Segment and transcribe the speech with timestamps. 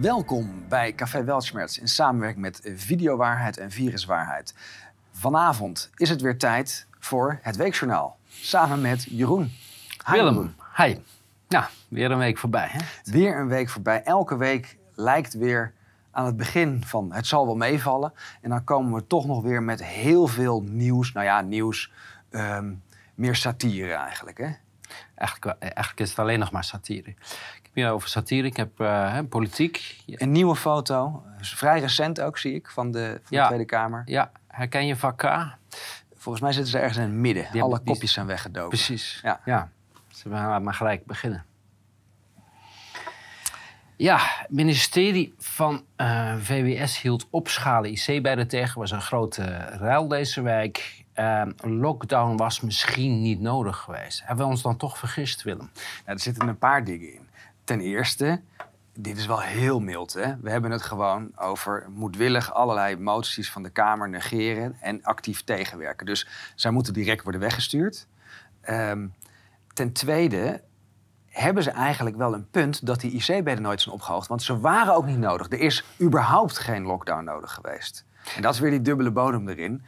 [0.00, 4.54] Welkom bij Café Weltschmerz in samenwerking met Videowaarheid en Viruswaarheid.
[5.12, 8.18] Vanavond is het weer tijd voor het Weekjournaal.
[8.28, 9.52] Samen met Jeroen.
[10.06, 10.54] Hi, Willem, Jeroen.
[10.76, 10.96] hi.
[11.48, 12.68] Ja, weer een week voorbij.
[12.70, 12.78] Hè?
[13.04, 14.02] Weer een week voorbij.
[14.02, 15.72] Elke week lijkt weer
[16.10, 18.12] aan het begin van het zal wel meevallen.
[18.40, 21.12] En dan komen we toch nog weer met heel veel nieuws.
[21.12, 21.92] Nou ja, nieuws,
[22.30, 22.72] ehm,
[23.14, 24.38] meer satire eigenlijk.
[24.38, 24.50] Hè?
[25.14, 27.14] Eigenlijk, eigenlijk is het alleen nog maar satire.
[27.84, 29.96] Over satire, ik heb uh, politiek.
[30.06, 34.02] Een nieuwe foto, vrij recent ook zie ik, van de, van de Tweede Kamer.
[34.06, 35.22] Ja, herken je vak
[36.14, 37.46] Volgens mij zitten ze ergens in het midden.
[37.52, 38.68] Die Alle kopjes zijn weggedoken.
[38.68, 39.40] Precies, ja.
[39.44, 39.70] ja.
[40.08, 41.44] Ze gaan maar gelijk beginnen.
[43.96, 48.80] Ja, het ministerie van uh, eh, VWS hield opschalen IC-bedden tegen.
[48.80, 51.04] was een grote ruil deze week.
[51.14, 54.22] Uh, lockdown was misschien niet nodig geweest.
[54.24, 55.70] Hebben we ons dan toch vergist, Willem?
[55.74, 57.25] Nou, er zitten een paar dingen in.
[57.66, 58.40] Ten eerste,
[58.94, 60.12] dit is wel heel mild.
[60.12, 60.36] Hè?
[60.40, 66.06] We hebben het gewoon over moedwillig allerlei moties van de Kamer negeren en actief tegenwerken.
[66.06, 68.06] Dus zij moeten direct worden weggestuurd.
[68.70, 69.14] Um,
[69.72, 70.62] ten tweede,
[71.26, 74.28] hebben ze eigenlijk wel een punt dat die IC-bedden nooit zijn opgehoogd.
[74.28, 75.50] Want ze waren ook niet nodig.
[75.50, 78.04] Er is überhaupt geen lockdown nodig geweest.
[78.36, 79.84] En dat is weer die dubbele bodem erin.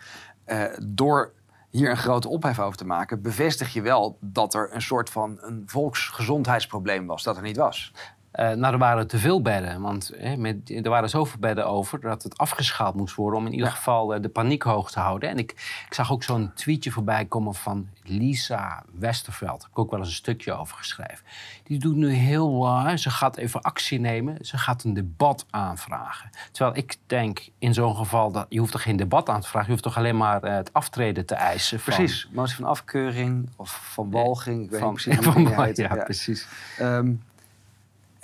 [0.46, 1.32] Uh, door
[1.70, 5.38] hier een grote ophef over te maken, bevestig je wel dat er een soort van
[5.40, 7.92] een volksgezondheidsprobleem was, dat er niet was.
[8.40, 9.80] Uh, nou, er waren te veel bedden.
[9.80, 13.70] Want met, er waren zoveel bedden over dat het afgeschaald moest worden om in ieder
[13.70, 15.28] geval uh, de paniek hoog te houden.
[15.28, 15.50] En ik,
[15.86, 19.50] ik zag ook zo'n tweetje voorbij komen van Lisa Westerveld.
[19.50, 21.24] Daar heb ik ook wel eens een stukje over geschreven.
[21.64, 22.98] Die doet nu heel waar.
[22.98, 24.36] Ze gaat even actie nemen.
[24.40, 26.30] Ze gaat een debat aanvragen.
[26.52, 29.66] Terwijl ik denk in zo'n geval dat je hoeft er geen debat aan te vragen.
[29.66, 31.80] Je hoeft toch alleen maar uh, het aftreden te eisen.
[31.80, 31.94] Van...
[31.94, 32.28] Precies.
[32.32, 34.64] Motie van afkeuring of van walging.
[34.64, 36.46] Ik weet van, niet precies van, ja, ja, precies.
[36.80, 37.22] Um,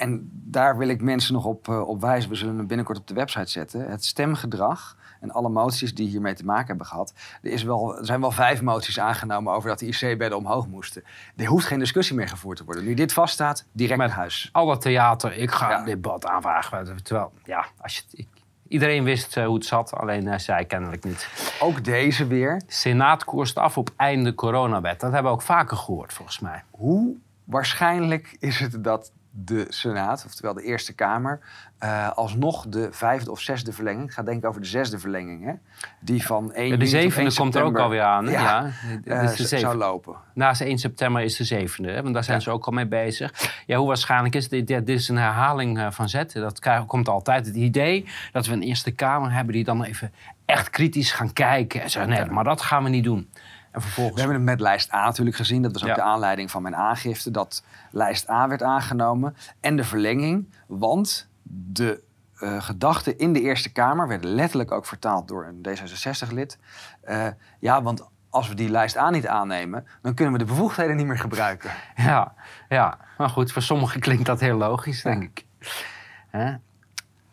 [0.04, 2.30] en daar wil ik mensen nog op, uh, op wijzen.
[2.30, 3.90] We zullen hem binnenkort op de website zetten.
[3.90, 7.14] Het stemgedrag en alle moties die hiermee te maken hebben gehad.
[7.42, 11.04] Er, is wel, er zijn wel vijf moties aangenomen over dat de IC-bedden omhoog moesten.
[11.36, 12.84] Er hoeft geen discussie meer gevoerd te worden.
[12.84, 14.48] Nu dit vaststaat, direct Met naar huis.
[14.52, 17.02] Alle theater, ik ga een debat aanvragen.
[17.02, 18.26] Terwijl, ja, als je,
[18.68, 21.28] iedereen wist uh, hoe het zat, alleen uh, zij kennelijk niet.
[21.60, 22.62] Ook deze weer.
[22.66, 25.00] Senaat koerst af op einde coronawet.
[25.00, 26.62] Dat hebben we ook vaker gehoord, volgens mij.
[26.70, 31.40] Hoe waarschijnlijk is het dat de Senaat, oftewel de Eerste Kamer,
[31.84, 34.04] uh, alsnog de vijfde of zesde verlenging.
[34.04, 35.44] Ik ga denken over de zesde verlenging.
[35.44, 35.52] Hè?
[36.00, 38.26] Die van 1 ja, De zevende komt er ook alweer aan.
[38.26, 38.72] Ja,
[39.04, 40.16] ja uh, de zou lopen.
[40.34, 41.90] Naast 1 september is de zevende.
[41.90, 42.02] Hè?
[42.02, 43.32] Want daar zijn ze ook al mee bezig.
[43.66, 44.48] Ja, hoe waarschijnlijk is?
[44.48, 46.32] Dit, dit is een herhaling eh, van zet.
[46.32, 47.46] Dat komt altijd.
[47.46, 50.12] Het idee dat we een Eerste Kamer hebben die dan even
[50.44, 51.82] echt kritisch gaan kijken.
[51.82, 53.28] En zeggen, nee, maar dat gaan we niet doen.
[53.74, 54.14] En vervolgens...
[54.14, 55.62] We hebben het met lijst A natuurlijk gezien.
[55.62, 57.30] Dat was ook de aanleiding van mijn aangifte.
[57.30, 59.36] Dat lijst A werd aangenomen.
[59.60, 60.54] En de verlenging.
[60.66, 62.02] Want de
[62.40, 66.58] uh, gedachten in de Eerste Kamer werden letterlijk ook vertaald door een D66-lid.
[67.04, 70.44] Uh, eh, ja, want als we die lijst A niet aannemen, dan kunnen we de
[70.44, 71.70] bevoegdheden niet meer gebruiken.
[71.96, 72.34] Ja,
[72.68, 72.98] ja.
[73.18, 75.44] maar goed, voor sommigen klinkt dat heel logisch, denk ik.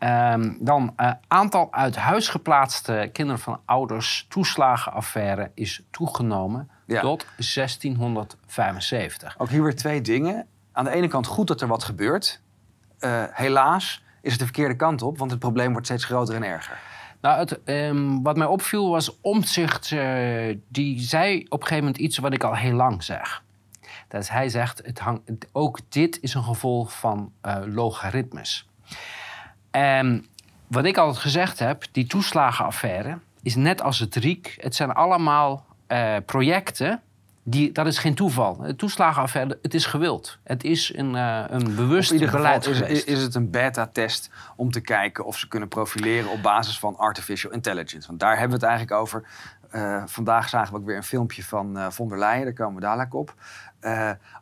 [0.04, 9.36] Um, dan uh, aantal uit huis geplaatste kinderen van ouders toeslagenaffaire is toegenomen tot 1675.
[9.40, 10.48] Ook hier weer twee dingen.
[10.72, 12.42] Aan de ene kant goed dat er wat gebeurt.
[13.00, 16.44] Uh, helaas is het de verkeerde kant op, want het probleem wordt steeds groter en
[16.44, 16.80] erger.
[17.22, 21.98] Nou, het, um, wat mij opviel was Omtzigt, uh, die zei op een gegeven moment
[21.98, 23.44] iets wat ik al heel lang zeg.
[24.08, 27.32] Dat is, hij zegt, het hang, ook dit is een gevolg van
[27.66, 28.70] logaritmes.
[29.72, 30.26] En
[30.68, 34.58] wat ik altijd gezegd heb, die toeslagenaffaire is net als het RIek.
[34.60, 37.02] Het zijn allemaal uh, projecten.
[37.44, 38.58] Die, dat is geen toeval.
[38.58, 40.38] De toeslagenaffaire, het is gewild.
[40.44, 44.80] Het is een, uh, een bewust beleid is, is, is, het een beta-test om te
[44.80, 48.08] kijken of ze kunnen profileren op basis van artificial intelligence?
[48.08, 49.24] Want daar hebben we het eigenlijk over.
[49.72, 52.82] Uh, vandaag zagen we ook weer een filmpje van von der Leyen, daar komen we
[52.82, 53.34] dadelijk op.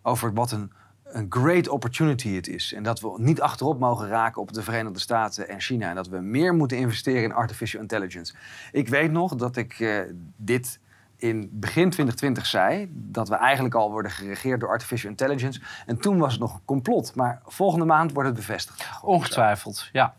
[0.02, 0.72] over wat een
[1.12, 2.74] een great opportunity het is.
[2.74, 5.90] En dat we niet achterop mogen raken op de Verenigde Staten en China.
[5.90, 8.34] En dat we meer moeten investeren in artificial intelligence.
[8.72, 10.00] Ik weet nog dat ik uh,
[10.36, 10.80] dit
[11.18, 12.90] in begin 2020 zei.
[12.92, 15.62] Dat we eigenlijk al worden geregeerd door artificial intelligence.
[15.86, 17.16] En toen was het nog een complot.
[17.16, 18.86] Maar volgende maand wordt het bevestigd.
[19.02, 20.16] Ongetwijfeld, ja.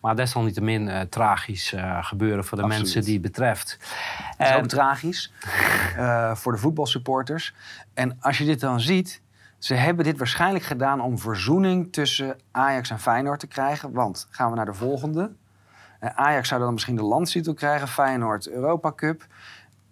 [0.00, 2.84] Maar desalniettemin uh, tragisch uh, gebeuren voor de Absoluut.
[2.84, 3.78] mensen die het betreft.
[4.36, 5.32] Het is ook tragisch
[6.34, 7.54] voor de voetbalsupporters.
[7.94, 9.20] En als je dit dan ziet
[9.66, 13.92] ze hebben dit waarschijnlijk gedaan om verzoening tussen Ajax en Feyenoord te krijgen.
[13.92, 15.32] Want gaan we naar de volgende.
[16.00, 19.26] Eh, Ajax zou dan misschien de landstitel krijgen, Feyenoord Europa Cup.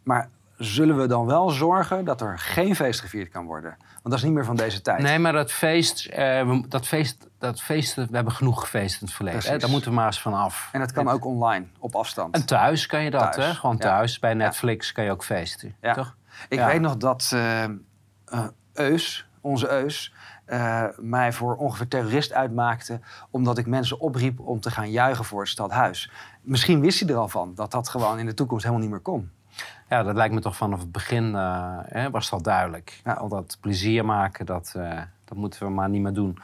[0.03, 3.77] Maar zullen we dan wel zorgen dat er geen feest gevierd kan worden.
[3.79, 5.03] Want dat is niet meer van deze tijd.
[5.03, 6.17] Nee, maar dat feest, eh,
[6.49, 9.51] we, dat feest, dat feest, we hebben genoeg gefeest in het verleden.
[9.51, 9.59] Hè?
[9.59, 10.69] Daar moeten we maar eens van af.
[10.73, 12.35] En dat kan ook online, op afstand.
[12.35, 13.55] En thuis kan je dat, Thuis, hè?
[13.55, 13.83] Gewoon ja.
[13.83, 14.19] thuis.
[14.19, 15.95] Bij Netflix kan je ook feesten, Ja.
[15.95, 16.17] toch?
[16.49, 17.65] Ik weet nog dat eh,
[18.73, 20.15] Eus, onze Eus,
[20.45, 23.01] eh, mij voor ongeveer terrorist uitmaakte...
[23.31, 26.11] omdat ik mensen opriep om te gaan juichen voor het stadhuis.
[26.41, 29.03] Misschien wist hij er al van dat dat gewoon in de toekomst helemaal niet meer
[29.03, 29.31] kon.
[29.89, 33.01] Ja, dat lijkt me toch vanaf het begin eh, hè, was dat duidelijk.
[33.05, 33.13] Ja.
[33.13, 36.39] Al dat plezier maken, dat, eh, dat moeten we maar niet meer doen.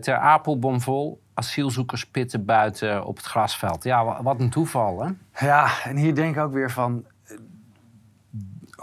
[0.00, 3.84] Ter Apel bomvol, asielzoekers pitten buiten op het grasveld.
[3.84, 5.10] Ja, wa- wat een toeval, hè?
[5.46, 7.04] Ja, en hier denk ik ook weer van...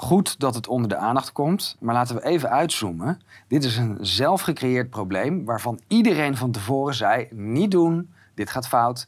[0.04, 3.22] Goed dat het onder de aandacht komt, maar laten we even uitzoomen.
[3.48, 7.28] Dit is een zelfgecreëerd probleem waarvan iedereen van tevoren zei...
[7.32, 9.08] niet doen, dit gaat fout.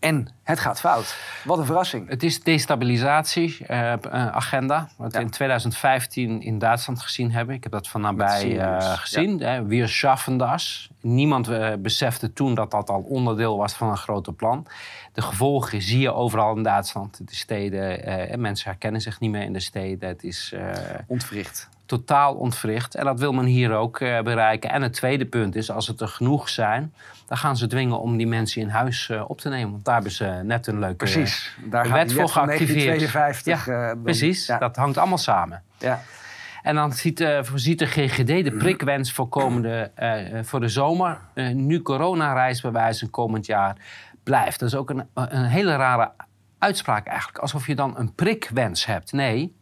[0.00, 1.16] En het gaat fout.
[1.44, 2.08] Wat een verrassing.
[2.08, 5.24] Het is destabilisatie-agenda, wat we Ja.
[5.24, 7.54] in 2015 in Duitsland gezien hebben.
[7.54, 9.40] Ik heb dat van nabij eh, gezien.
[9.40, 9.66] hè.
[9.66, 10.90] Wir schaffen das.
[11.00, 14.66] Niemand eh, besefte toen dat dat al onderdeel was van een groter plan.
[15.12, 17.28] De gevolgen zie je overal in Duitsland.
[17.28, 20.08] De steden, eh, en mensen herkennen zich niet meer in de steden.
[20.08, 20.72] Het is eh,
[21.06, 21.68] Ontwricht.
[21.90, 22.94] Totaal ontwricht.
[22.94, 24.70] En dat wil men hier ook eh, bereiken.
[24.70, 26.94] En het tweede punt is, als het er genoeg zijn...
[27.26, 29.70] dan gaan ze dwingen om die mensen in huis eh, op te nemen.
[29.70, 31.56] Want daar hebben ze net een leuke Precies.
[31.64, 32.84] Daar een wet voor wet van geactiveerd.
[32.86, 33.66] 1952.
[33.66, 35.62] Ja, dan- Precies, Ja, dat hangt allemaal samen.
[35.78, 36.02] ja.
[36.62, 39.90] En dan ziet, voorziet de GGD de prikwens voor, komende,
[40.42, 41.18] voor de zomer.
[41.52, 43.76] nu coronareisbewijzen komend jaar
[44.22, 44.58] blijft.
[44.60, 46.10] Dat is ook een, een hele rare
[46.58, 47.38] uitspraak eigenlijk.
[47.38, 49.12] Alsof je dan een prikwens hebt.
[49.12, 49.54] Nee,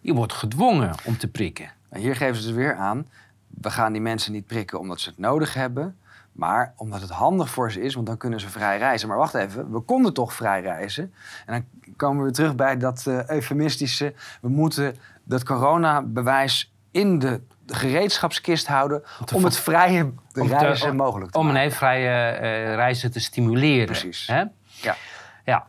[0.00, 1.70] je wordt gedwongen om te prikken.
[1.96, 3.06] En hier geven ze dus weer aan,
[3.46, 5.96] we gaan die mensen niet prikken omdat ze het nodig hebben,
[6.32, 9.08] maar omdat het handig voor ze is, want dan kunnen ze vrij reizen.
[9.08, 11.14] Maar wacht even, we konden toch vrij reizen?
[11.46, 17.18] En dan komen we weer terug bij dat eh, eufemistische, we moeten dat coronabewijs in
[17.18, 19.02] de gereedschapskist houden
[19.34, 21.62] om het vrije om reizen om- mogelijk te Om maken.
[21.62, 23.86] een vrije eh, reizen te stimuleren.
[23.86, 24.26] Precies.
[24.26, 24.44] Hè?
[24.64, 24.96] Ja.
[25.44, 25.66] Ja,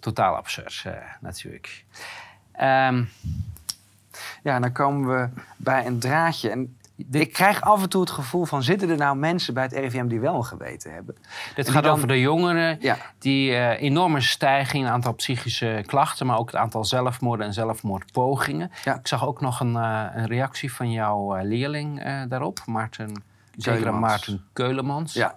[0.00, 1.84] totaal absurd eh, natuurlijk.
[2.52, 3.04] Ehm,
[4.42, 6.50] Ja, dan komen we bij een draadje.
[6.50, 6.76] En
[7.10, 8.62] ik krijg af en toe het gevoel van...
[8.62, 11.16] zitten er nou mensen bij het RIVM die wel een geweten hebben?
[11.54, 12.96] dit gaat dan- over de jongeren Ja.
[13.18, 17.52] die eh, enorme stijging in het aantal psychische klachten, maar ook het aantal zelfmoorden en
[17.52, 18.70] zelfmoordpogingen.
[18.84, 18.94] Ja.
[18.98, 23.22] Ik zag ook nog een, eh, een reactie van jouw eh, leerling eh, daarop, Maarten,
[23.56, 24.06] zekere Keulemans.
[24.06, 25.12] Maarten Keulemans.
[25.12, 25.36] Ja.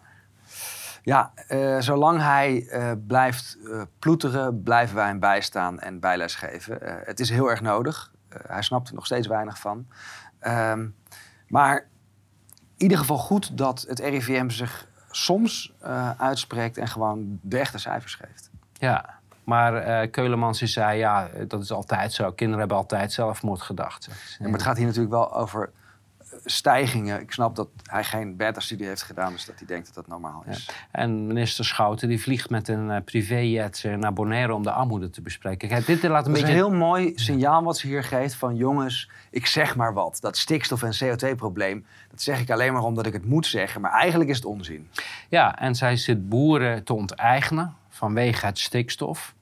[1.03, 1.31] Ja,
[1.79, 2.67] zolang hij
[3.07, 3.57] blijft
[3.99, 6.77] ploeteren, blijven wij hem bijstaan en bijles geven.
[6.81, 8.10] Het is heel erg nodig.
[8.31, 9.87] Eh, hij snapt er nog steeds weinig van.
[10.39, 10.87] Ehm,
[11.47, 11.77] maar
[12.77, 17.77] in ieder geval goed dat het RIVM zich soms eh, uitspreekt en gewoon de echte
[17.77, 18.49] cijfers geeft.
[18.73, 22.31] Ja, maar eh Keulemans zei, ja, dat is altijd zo.
[22.31, 24.11] Kinderen hebben altijd zelfmoordgedachten.
[24.11, 25.71] Ja, maar het gaat hier natuurlijk wel over
[26.45, 27.21] stijgingen.
[27.21, 30.43] Ik snap dat hij geen beta-studie heeft gedaan, dus dat hij denkt dat dat normaal
[30.47, 30.69] is.
[30.91, 35.09] En minister Schouten die vliegt met een eh, privéjet eh, naar Bonaire om de armoede
[35.09, 35.69] te bespreken.
[35.69, 36.47] Kijk, dit laat een Dat is beetje...
[36.47, 40.17] een heel mooi signaal wat ze hier geeft van jongens, ik zeg maar wat.
[40.21, 43.81] Dat stikstof- en CO2-probleem, dat zeg ik alleen maar omdat ik het moet zeggen.
[43.81, 44.89] Maar eigenlijk is het onzin.
[45.29, 49.33] Ja, en zij zit boeren te onteigenen vanwege het stikstof.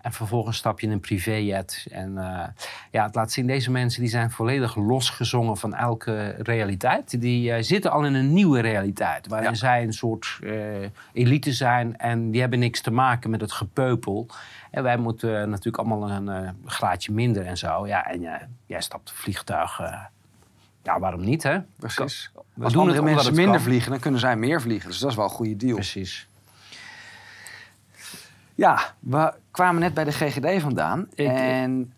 [0.00, 1.86] En vervolgens stap je in een privéjet.
[1.90, 2.48] En eh,
[2.90, 7.20] ja, het laat zien, deze mensen die zijn volledig losgezongen van elke realiteit.
[7.20, 9.28] Die eh, zitten al in een nieuwe realiteit.
[9.28, 9.54] Waarin Ja.
[9.54, 10.52] zij een soort eh,
[11.12, 11.96] elite zijn.
[11.96, 14.26] En die hebben niks te maken met het gepeupel.
[14.70, 17.86] En wij moeten natuurlijk allemaal een graadje minder en zo.
[17.86, 18.20] Ja, en
[18.66, 19.80] jij stapt vliegtuig.
[20.82, 21.58] ja, waarom niet, hè?
[21.76, 22.30] Precies.
[22.62, 23.64] Als doen andere mensen minder kan.
[23.64, 24.88] vliegen, dan kunnen zij meer vliegen.
[24.88, 25.74] Dus dat is wel een goede deal.
[25.74, 26.28] Precies.
[28.60, 31.06] Ja, we kwamen net bij de GGD vandaan.
[31.14, 31.92] Ik- en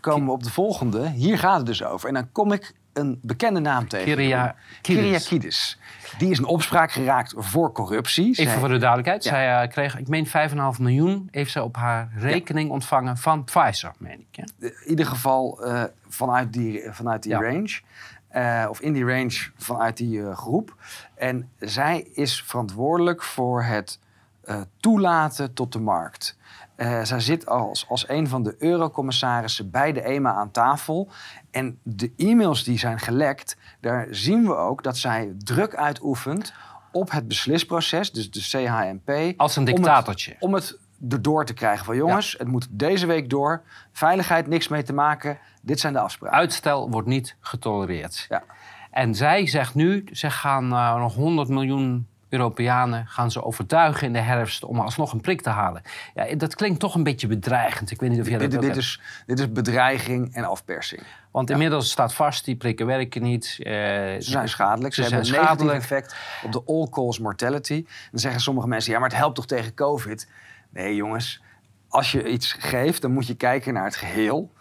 [0.00, 1.10] komen we op de volgende.
[1.10, 2.08] Hier gaat het dus over.
[2.08, 4.04] En dan kom ik een bekende naam tegen.
[4.14, 5.78] Kyria- Kyriakides.
[6.18, 8.30] Die is in opspraak geraakt voor corruptie.
[8.30, 9.24] Even Zij- voor de duidelijkheid.
[9.24, 9.30] Ja.
[9.30, 13.92] Zij eh, kreeg, ik meen 5,5 miljoen heeft ze op haar rekening ontvangen van Pfizer,
[13.98, 14.44] meen ik.
[14.58, 14.66] hè?
[14.66, 17.40] in ieder geval eh, vanuit die, vanuit die Ja.
[17.40, 17.80] range.
[18.28, 20.74] Eh, of in die range vanuit die groep.
[21.14, 23.98] En zij is verantwoordelijk voor het
[24.46, 26.36] eh, toelaten tot de markt.
[26.76, 31.08] Eh, zij zit als, als een van de eurocommissarissen bij de EMA aan tafel.
[31.50, 36.52] En de e-mails die zijn gelekt, daar zien we ook dat zij druk uitoefent
[36.92, 39.38] op het beslisproces, dus de CHMP.
[39.40, 40.36] Als een om het- dictatortje.
[40.38, 40.78] om het
[41.10, 43.62] erdoor te krijgen van jongens, het moet deze week door.
[43.92, 45.38] Veiligheid, niks mee te maken.
[45.62, 46.38] Dit zijn de afspraken.
[46.38, 48.26] Uitstel wordt niet getolereerd.
[48.28, 48.42] Ja.
[48.90, 54.12] En zij zegt nu, ze gaan eh, nog 100 miljoen Europeanen gaan ze overtuigen in
[54.12, 55.82] de herfst om alsnog een prik te halen.
[56.14, 57.90] Ja, dat klinkt toch een beetje bedreigend.
[57.90, 58.84] Ik weet niet of jij dat Dit, ook dit, hebt.
[58.84, 61.02] is, dit is bedreiging en afpersing.
[61.30, 63.44] Want inmiddels staat vast, die prikken werken niet.
[63.58, 64.94] Eh, Ze zijn schadelijk.
[64.94, 67.84] Ze, Ze hebben een negatief effect op de all-cause mortality.
[68.10, 70.28] Dan zeggen sommige mensen, ja, maar het helpt toch tegen COVID?
[70.70, 71.42] Nee, jongens.
[71.88, 74.52] Als je iets geeft, dan moet je kijken naar het geheel.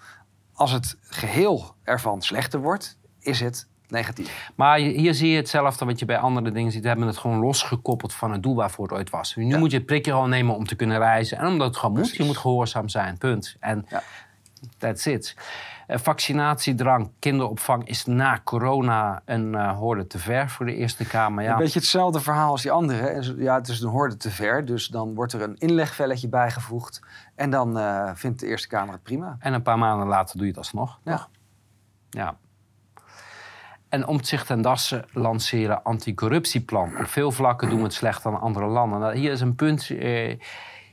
[0.53, 4.49] Als het geheel ervan slechter wordt, is het negatief.
[4.55, 6.81] Maar hier zie je hetzelfde wat je bij andere dingen ziet.
[6.81, 9.35] We hebben het gewoon losgekoppeld van het doel waarvoor het ooit was.
[9.35, 9.57] Nu Ja.
[9.57, 11.37] moet je het prikje gewoon nemen om te kunnen reizen.
[11.37, 12.15] En omdat het gewoon moet.
[12.15, 13.55] Je moet gehoorzaam zijn, punt.
[13.59, 14.01] En Ja.
[14.77, 15.35] that's it.
[15.87, 21.43] Eh, vaccinatiedrang, kinderopvang is na corona een eh hoorde te ver voor de Eerste Kamer.
[21.43, 21.51] Ja.
[21.51, 23.23] Een beetje hetzelfde verhaal als die andere.
[23.23, 27.01] Zo- Ja, het is een horde te ver, dus dan wordt er een inlegvelletje bijgevoegd.
[27.35, 29.35] En dan eh, vindt de Eerste Kamer het prima.
[29.39, 30.99] En een paar maanden later doe je het alsnog.
[31.03, 31.27] Ja.
[32.09, 32.37] Ja.
[33.95, 36.97] En Omtzigt en Dassen lanceren anticorruptieplan.
[36.99, 38.99] Op veel vlakken doen we het slechter dan andere landen.
[38.99, 39.89] Nou, hier is een punt.
[39.89, 40.39] eh,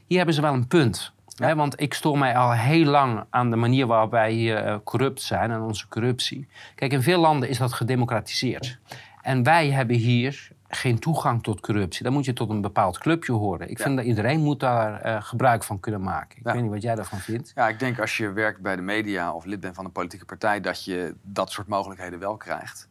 [0.06, 1.12] hier hebben ze wel een punt.
[1.36, 4.76] Hè, want ik stoor mij al heel lang aan de manier waarop wij hier eh,
[4.84, 6.48] corrupt zijn en onze corruptie.
[6.74, 8.78] Kijk, in veel landen is dat gedemocratiseerd.
[9.22, 12.02] En wij hebben hier geen toegang tot corruptie.
[12.04, 13.70] Dan moet je tot een bepaald clubje horen.
[13.70, 13.84] Ik Ja.
[13.84, 16.38] vind dat iedereen moet daar eh, gebruik van kunnen maken.
[16.38, 16.52] Ik Ja.
[16.52, 17.52] weet niet wat jij daarvan vindt.
[17.54, 20.24] Ja, ik denk als je werkt bij de media of lid bent van een politieke
[20.24, 22.90] partij, dat je dat soort mogelijkheden wel krijgt.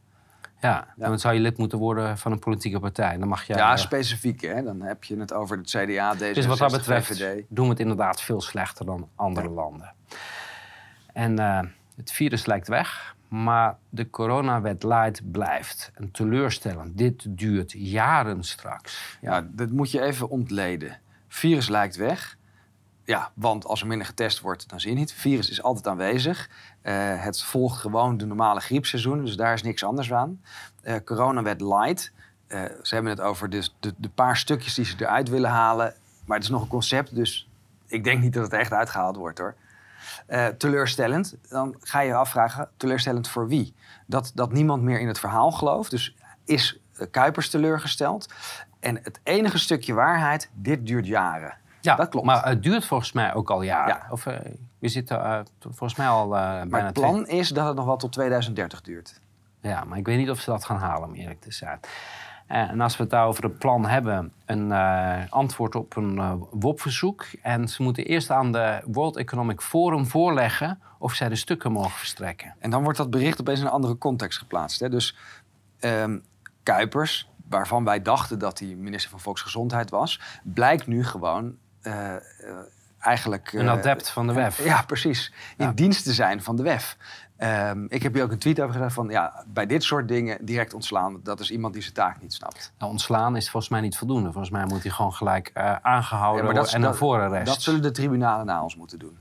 [0.61, 3.17] Ja, dan zou je lid moeten worden van een politieke partij.
[3.17, 3.53] Dan mag je.
[3.53, 4.41] Ja, eh, specifiek.
[4.41, 4.63] Hè?
[4.63, 7.45] Dan heb je het over het CDA, D66, dus wat dat betreft VVD.
[7.49, 9.93] doen we het inderdaad veel slechter dan andere landen.
[11.13, 11.59] En eh,
[11.95, 15.91] het virus lijkt weg, maar de coronawet light blijft.
[15.93, 16.97] En teleurstellend.
[16.97, 19.17] Dit duurt jaren straks.
[19.21, 20.99] Ja, dat moet je even ontleden.
[21.27, 22.37] Virus lijkt weg.
[23.03, 25.13] Ja, want als er minder getest wordt, dan zie je niet.
[25.13, 26.49] Virus is altijd aanwezig.
[26.81, 30.41] Eh, het volgt gewoon de normale griepseizoen, dus daar is niks anders aan.
[30.81, 32.11] Eh coronawet light.
[32.47, 35.93] Eh, ze hebben het over dus de, paar stukjes die ze eruit willen halen.
[36.25, 37.49] Maar het is nog een concept, dus
[37.87, 39.55] ik denk niet dat het echt uitgehaald wordt hoor.
[40.57, 43.73] Teleurstellend, dan ga je je afvragen, teleurstellend voor wie?
[44.05, 45.91] Dat, dat niemand meer in het verhaal gelooft.
[45.91, 46.79] Dus is
[47.11, 48.33] Kuipers teleurgesteld?
[48.79, 51.57] En het enige stukje waarheid, dit duurt jaren.
[51.81, 52.25] Ja, dat klopt.
[52.25, 53.95] Maar het duurt volgens mij ook al jaren.
[53.95, 54.07] Ja.
[54.09, 54.35] Of, eh,
[54.79, 57.75] we zitten eh, volgens mij al eh, bijna Maar het twee- plan is dat het
[57.75, 59.19] nog wel tot 2030 duurt.
[59.61, 61.79] Ja, maar ik weet niet of ze dat gaan halen, om eerlijk te zijn.
[62.47, 64.71] En als we het daar over het plan hebben, een
[65.29, 67.25] antwoord op een WOP-verzoek.
[67.41, 71.91] En ze moeten eerst aan de World Economic Forum voorleggen of zij de stukken mogen
[71.91, 72.55] verstrekken.
[72.59, 74.79] En dan wordt dat bericht opeens in een andere context geplaatst.
[74.79, 74.89] Hè?
[74.89, 75.17] Dus
[75.79, 76.17] ehm,
[76.63, 82.21] Kuipers, waarvan wij dachten dat hij minister van Volksgezondheid was, blijkt nu gewoon eh, eh,
[82.99, 83.53] eigenlijk.
[83.53, 84.63] Een eh, adept van de WEF.
[84.63, 85.33] Ja, precies.
[85.57, 85.71] In Ja.
[85.71, 86.97] dienst te zijn van de WEF.
[87.37, 90.45] Ehm, ik heb hier ook een tweet over gedaan van ja, bij dit soort dingen
[90.45, 91.19] direct ontslaan.
[91.23, 92.73] Dat is iemand die zijn taak niet snapt.
[92.77, 94.31] Nou, ontslaan is volgens mij niet voldoende.
[94.31, 97.45] Volgens mij moet hij gewoon gelijk eh, aangehouden Ja, maar dat- en naar voren rest.
[97.45, 99.17] Dat zullen de tribunalen na ons moeten doen.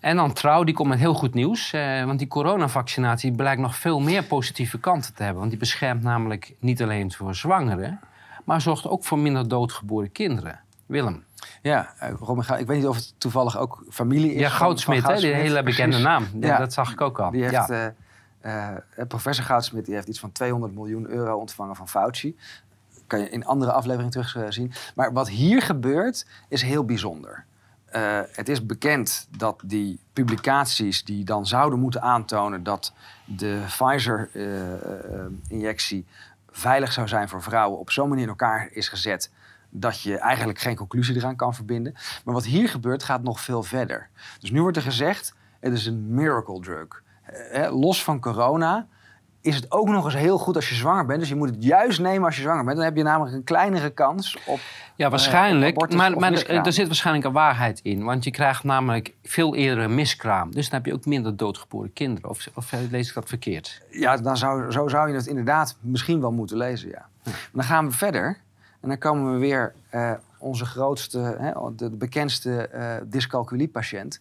[0.00, 1.72] En dan Trouw, die komt met heel goed nieuws.
[1.72, 5.38] eh, want die coronavaccinatie blijkt nog veel meer positieve kanten te hebben.
[5.38, 8.00] Want die beschermt namelijk niet alleen voor zwangeren...
[8.44, 10.60] maar zorgt ook voor minder doodgeboren kinderen.
[10.92, 11.24] Willem.
[11.62, 14.40] Ja, eh, Robin, ik weet niet of het toevallig ook familie is.
[14.40, 16.26] Ja, van- Goudsmit, hè, die hele bekende naam.
[16.40, 16.58] Ja, Ja.
[16.58, 17.30] Dat zag ik ook al.
[17.30, 17.94] Die heeft, ja.
[18.40, 18.76] eh, eh,
[19.08, 22.36] professor Goudsmit die heeft iets van 200 miljoen euro ontvangen van Fauci.
[23.06, 24.72] Kan je in andere afleveringen terugzien.
[24.94, 27.44] Maar wat hier gebeurt is heel bijzonder.
[28.32, 32.92] Het is bekend dat die publicaties die dan zouden moeten aantonen dat
[33.24, 36.06] de Pfizer-injectie
[36.50, 39.30] veilig zou zijn voor vrouwen op zo'n manier in elkaar is gezet
[39.74, 41.94] dat je eigenlijk geen conclusie eraan kan verbinden.
[42.24, 44.08] Maar wat hier gebeurt gaat nog veel verder.
[44.40, 47.02] Dus nu wordt er gezegd, het is een miracle drug.
[47.22, 48.86] Eh, eh, los van corona
[49.40, 51.20] is het ook nog eens heel goed als je zwanger bent.
[51.20, 52.76] Dus je moet het juist nemen als je zwanger bent.
[52.76, 54.60] Dan heb je namelijk een kleinere kans op...
[54.96, 55.74] ja, waarschijnlijk.
[55.74, 58.04] abortus maar maar er zit waarschijnlijk een waarheid in.
[58.04, 60.50] Want je krijgt namelijk veel eerder een miskraam.
[60.54, 62.30] Dus dan heb je ook minder doodgeboren kinderen.
[62.30, 63.82] Of, of lees ik dat verkeerd?
[63.90, 67.06] Ja, dan zou, zo zou je het inderdaad misschien wel moeten lezen, ja.
[67.24, 68.38] Maar dan gaan we verder.
[68.82, 74.20] En dan komen we weer eh, onze grootste, hè, de, bekendste eh dyscalculie-patiënt.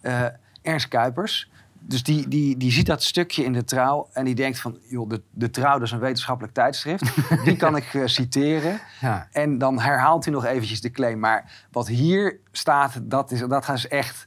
[0.00, 0.24] eh,
[0.62, 1.50] Ernst Kuipers.
[1.84, 4.78] Dus die, die, die ziet dat stukje in de trouw en die denkt van...
[4.88, 7.04] joh, de, de trouw dat is een wetenschappelijk tijdschrift.
[7.44, 8.80] Die kan ik citeren.
[9.00, 9.28] Ja.
[9.32, 11.18] En dan herhaalt hij nog eventjes de claim.
[11.18, 14.26] Maar wat hier staat, dat is, dat is echt...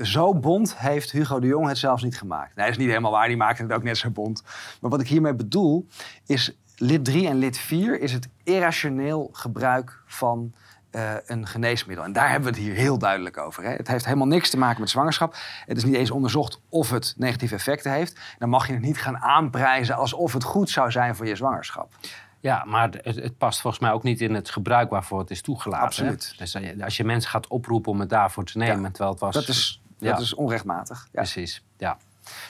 [0.00, 2.56] Zo bond heeft Hugo de Jong het zelfs niet gemaakt.
[2.56, 3.28] Nee, dat is niet helemaal waar.
[3.28, 4.42] Die maakte het ook net zo bond.
[4.80, 5.86] Maar wat ik hiermee bedoel,
[6.26, 10.54] is lid 3 en lid 4 is het irrationeel gebruik van
[10.90, 12.04] eh, een geneesmiddel.
[12.04, 13.62] En daar hebben we het hier heel duidelijk over.
[13.62, 13.70] Hè.
[13.70, 15.36] Het heeft helemaal niks te maken met zwangerschap.
[15.66, 18.20] Het is niet eens onderzocht of het negatieve effecten heeft.
[18.38, 21.94] Dan mag je het niet gaan aanprijzen alsof het goed zou zijn voor je zwangerschap.
[22.40, 25.42] Ja, maar het, het past volgens mij ook niet in het gebruik waarvoor het is
[25.42, 26.04] toegelaten.
[26.04, 26.12] hè?
[26.12, 26.38] Absoluut.
[26.38, 29.20] Dus eh, als je mensen gaat oproepen om het daarvoor te nemen, Ja, terwijl het
[29.20, 29.34] was...
[29.34, 30.98] Dat is, ja, dat is onrechtmatig.
[31.12, 31.20] Ja.
[31.20, 31.64] precies.
[31.76, 31.96] Ja.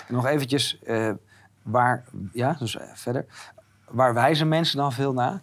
[0.09, 1.11] En nog eventjes, eh,
[1.63, 3.27] waar, ja, dus verder.
[3.91, 5.41] Waar wijzen mensen dan veel naar?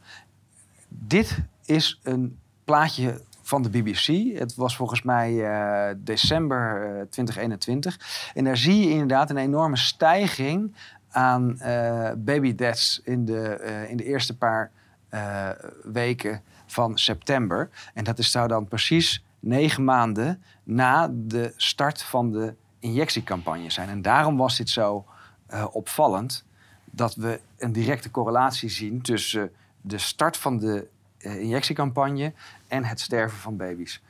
[0.88, 4.38] Dit is een plaatje van de BBC.
[4.38, 8.32] Het was volgens mij eh, december eh, 2021.
[8.34, 10.76] En daar zie je inderdaad een enorme stijging
[11.10, 14.72] aan eh, baby deaths in de, eh, in de eerste paar
[15.10, 15.50] eh,
[15.84, 17.70] weken van september.
[17.94, 23.90] En dat is, zou dan precies negen maanden na de start van de injectiecampagne zijn.
[23.90, 25.06] En daarom was dit zo
[25.48, 26.46] eh, opvallend
[26.86, 29.51] dat we een directe correlatie zien tussen
[29.82, 32.34] de start van de eh, injectiecampagne
[32.67, 34.03] en het sterven van baby's.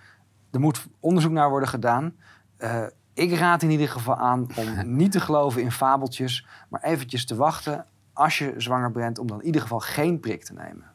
[0.51, 2.15] Er moet onderzoek naar worden gedaan.
[2.57, 2.83] Eh,
[3.13, 4.67] ik raad in ieder geval aan om
[4.97, 9.39] niet te geloven in fabeltjes, maar eventjes te wachten als je zwanger bent, om dan
[9.39, 10.91] in ieder geval geen prik te nemen.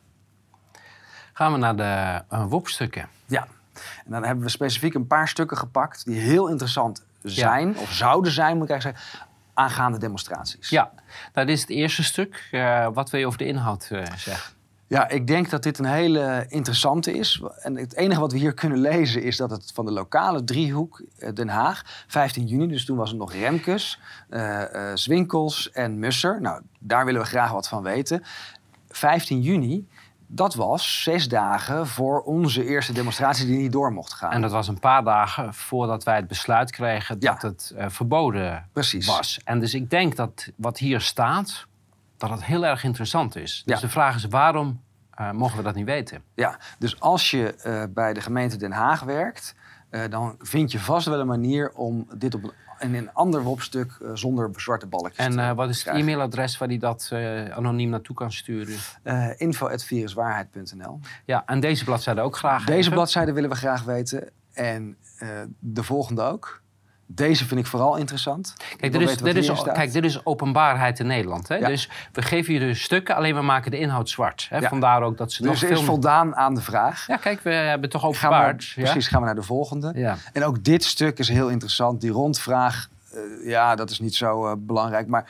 [1.32, 3.08] Gaan we naar de uh, WOP-stukken.
[3.26, 3.46] Ja,
[4.04, 8.32] en dan hebben we specifiek een paar stukken gepakt die heel interessant zijn, of zouden
[8.32, 9.27] zijn, moet ik eigenlijk zeggen,
[9.58, 10.68] aangaande demonstraties.
[10.68, 10.90] Ja,
[11.34, 12.48] nou, dit is het eerste stuk.
[12.50, 14.56] Eh, wat wil je over de inhoud eh, zeggen?
[14.88, 17.42] Ja, ik denk dat dit een hele interessante is.
[17.60, 21.02] En het enige wat we hier kunnen lezen is dat het van de lokale driehoek
[21.18, 24.62] eh, Den Haag, 15 juni, dus toen was het nog Remkes, eh,
[24.94, 26.40] Zwinkels en Musser.
[26.40, 28.22] Nou, daar willen we graag wat van weten.
[28.88, 29.88] 15 juni,
[30.30, 34.32] dat was zes dagen voor onze eerste demonstratie die niet door mocht gaan.
[34.32, 37.32] En dat was een paar dagen voordat wij het besluit kregen Ja.
[37.32, 39.06] dat het eh, verboden Precies.
[39.06, 39.40] was.
[39.44, 41.66] En dus ik denk dat wat hier staat,
[42.16, 43.62] dat het heel erg interessant is.
[43.64, 43.80] Dus Ja.
[43.80, 44.80] de vraag is waarom
[45.10, 46.22] eh, mogen we dat niet weten?
[46.34, 49.54] Ja, dus als je eh, bij de gemeente Den Haag werkt,
[50.10, 53.98] dan vind je vast wel een manier om dit op een, in een ander WOP-stuk
[54.02, 57.88] eh, zonder zwarte balkjes En eh, wat is het e-mailadres waar hij dat eh, anoniem
[57.90, 58.76] naartoe kan sturen?
[59.36, 61.00] Info.viruswaarheid.nl.
[61.24, 62.64] Ja, en deze bladzijde ook graag.
[62.64, 62.92] Deze even.
[62.92, 64.30] bladzijde willen we graag weten.
[64.52, 64.96] En
[65.58, 66.62] de volgende ook.
[67.10, 68.54] Deze vind ik vooral interessant.
[68.76, 71.48] Kijk, dit is, dit kijk, dit is openbaarheid in Nederland.
[71.48, 71.54] Hè?
[71.54, 71.66] Ja.
[71.66, 74.46] Dus we geven je de stukken, alleen we maken de inhoud zwart.
[74.50, 74.58] Hè?
[74.58, 74.68] Ja.
[74.68, 77.06] Vandaar ook dat ze dus nog er is voldaan aan de vraag.
[77.06, 78.64] Ja, kijk, we hebben toch Gaan we, openbaard.
[78.64, 78.82] ja?
[78.82, 80.16] precies, gaan we naar de volgende.
[80.32, 82.00] En ook dit stuk is heel interessant.
[82.00, 85.06] Die rondvraag, eh, ja, dat is niet zo eh, belangrijk.
[85.06, 85.24] Maar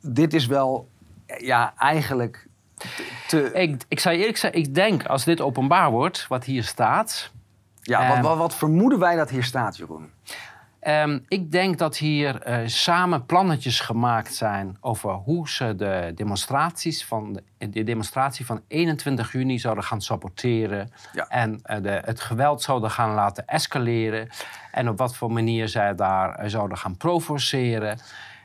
[0.00, 0.88] dit is wel,
[1.26, 2.46] eh, ja, eigenlijk
[3.26, 3.52] te...
[3.52, 7.30] Ik, ik zou eerlijk zeggen, ik denk als dit openbaar wordt, wat hier staat...
[7.84, 8.24] Ja, wat, Ehm.
[8.24, 10.10] wat, wat vermoeden wij dat hier staat, Jeroen?
[10.82, 17.04] Ehm, ik denk dat hier eh, samen plannetjes gemaakt zijn over hoe ze de demonstraties
[17.04, 20.90] van de, de demonstratie van 21 juni zouden gaan saboteren.
[21.12, 21.26] Ja.
[21.28, 24.28] En eh, de, het geweld zouden gaan laten escaleren.
[24.72, 27.98] En op wat voor manier zij daar eh, zouden gaan provoceren.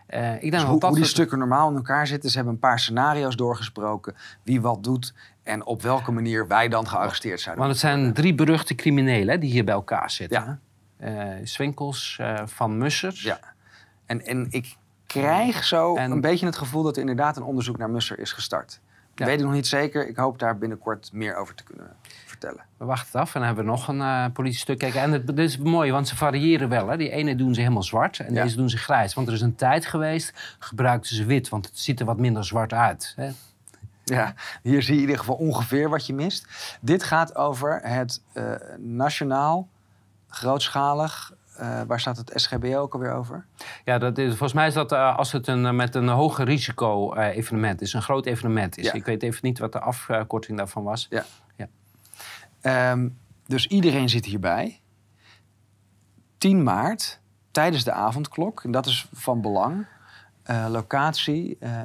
[0.08, 2.30] Eh, ik denk Dus dat hoe, dat hoe die stukken normaal in elkaar zitten.
[2.30, 4.16] Ze hebben een paar scenario's doorgesproken.
[4.44, 7.58] Wie wat doet en op welke manier wij dan gearresteerd zijn.
[7.58, 10.42] Want het zijn drie beruchte criminelen hè, die hier bij elkaar zitten.
[10.42, 10.60] Ja.
[10.98, 13.22] Eh, Swinkels, eh, Van Mussers.
[13.24, 13.40] Ja.
[14.06, 14.76] En, en ik
[15.08, 18.32] krijg zo En- een beetje het gevoel dat er inderdaad een onderzoek naar Musser is
[18.32, 18.80] gestart.
[19.14, 19.26] Ik Ja.
[19.26, 20.08] weet het nog niet zeker.
[20.08, 22.64] Ik hoop daar binnenkort meer over te kunnen vertellen.
[22.78, 24.78] We wachten het af en dan hebben we nog een eh politiestuk.
[24.78, 26.88] Kijk, en het, dit is mooi, want ze variëren wel.
[26.88, 26.98] Hè.
[26.98, 28.44] Die ene doen ze helemaal zwart en Ja.
[28.44, 29.14] deze doen ze grijs.
[29.14, 32.46] Want er is een tijd geweest, gebruikten ze wit, want het ziet er wat minder
[32.46, 33.14] zwart uit.
[33.16, 33.30] Hè.
[34.04, 36.48] Ja, hier zie je in ieder geval ongeveer wat je mist.
[36.82, 38.22] Dit gaat over het
[38.78, 39.68] nationaal,
[40.28, 41.34] grootschalig.
[41.56, 43.46] eh, waar staat het SGBO ook alweer over?
[43.84, 46.46] Ja, dat is, volgens mij is dat eh, als het een, eh, met een hoger
[46.46, 48.86] risico evenement is, een groot evenement is.
[48.86, 48.94] Ja.
[48.94, 51.08] Ik weet even niet wat de afkorting daarvan was.
[51.10, 51.26] Ja.
[52.62, 53.10] Ehm,
[53.46, 54.82] dus iedereen zit hierbij.
[56.38, 57.20] 10 maart,
[57.52, 58.64] tijdens de avondklok.
[58.64, 59.88] En dat is van belang.
[60.70, 61.84] Locatie, eh,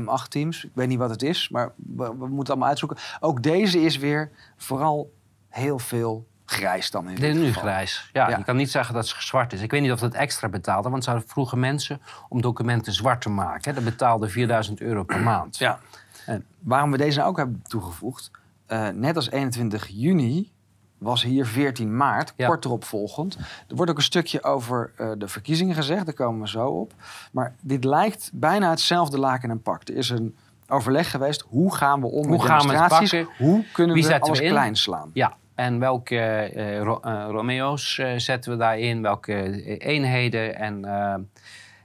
[0.00, 0.64] M8-teams.
[0.64, 2.98] Ik weet niet wat het is, maar we, we moeten allemaal uitzoeken.
[3.20, 5.12] Ook deze is weer vooral
[5.48, 7.62] heel veel grijs dan in Dit is dit nu geval.
[7.62, 8.10] grijs.
[8.12, 8.36] Ja, Ja.
[8.38, 9.60] Je kan niet zeggen dat het zwart is.
[9.60, 13.30] Ik weet niet of dat extra betaalde, want ze vroeger mensen om documenten zwart te
[13.30, 13.74] maken.
[13.74, 15.58] Dat betaalde 4000 euro per maand.
[15.58, 15.78] Ja.
[16.26, 18.30] En- Waarom we deze nou ook hebben toegevoegd...
[18.66, 20.52] eh, net als 21 juni
[20.98, 22.46] was hier 14 maart, Ja.
[22.48, 23.34] kort erop volgend.
[23.68, 26.92] Er wordt ook een stukje over eh, de verkiezingen gezegd, daar komen we zo op.
[27.32, 29.88] Maar dit lijkt bijna hetzelfde laken en pak.
[29.88, 30.36] Er is een
[30.68, 33.26] overleg geweest, hoe gaan we om Hoe met gaan we het demonstraties?
[33.38, 34.48] Hoe kunnen Wie we alles in?
[34.50, 35.10] klein slaan?
[35.12, 39.02] Ja, en welke eh, Ro- eh, Romeo's eh, zetten we daarin?
[39.02, 40.56] Welke eenheden?
[40.56, 40.80] En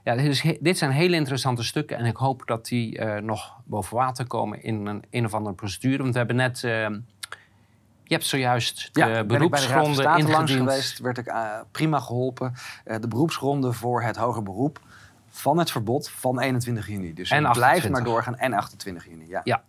[0.04, 1.96] ja, dit, is dit zijn hele interessante stukken.
[1.96, 5.98] En ik hoop dat die nog boven water komen in een, een of andere procedure.
[5.98, 6.60] Want we hebben net...
[6.60, 11.32] je hebt zojuist de Ja, ben ik bij de beroepsgronden langs geweest, werd ik
[11.70, 12.54] prima geholpen.
[12.84, 14.80] Eh, de beroepsronde voor het hoger beroep
[15.28, 17.14] van het verbod van 21 juni.
[17.14, 17.90] Dus En het blijft 28.
[17.90, 18.36] maar doorgaan.
[18.36, 19.62] En 28 juni, ja.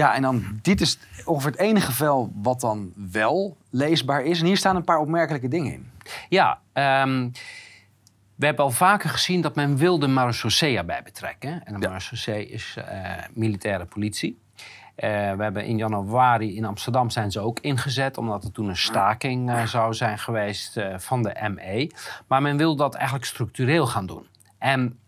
[0.00, 4.40] Ja, en dan dit is ongeveer het enige vel wat dan wel leesbaar is.
[4.40, 5.90] En hier staan een paar opmerkelijke dingen in.
[6.28, 7.28] Ja, ehm,
[8.34, 11.64] we hebben al vaker gezien dat men wil de marechaussee erbij betrekken.
[11.64, 12.34] En de Ja.
[12.34, 14.38] is eh, militaire politie.
[14.94, 18.76] Eh, we hebben in januari in Amsterdam zijn ze ook ingezet, omdat er toen een
[18.76, 21.90] staking eh, zou zijn geweest van de ME.
[22.26, 24.26] Maar men wil dat eigenlijk structureel gaan doen.
[24.58, 24.98] En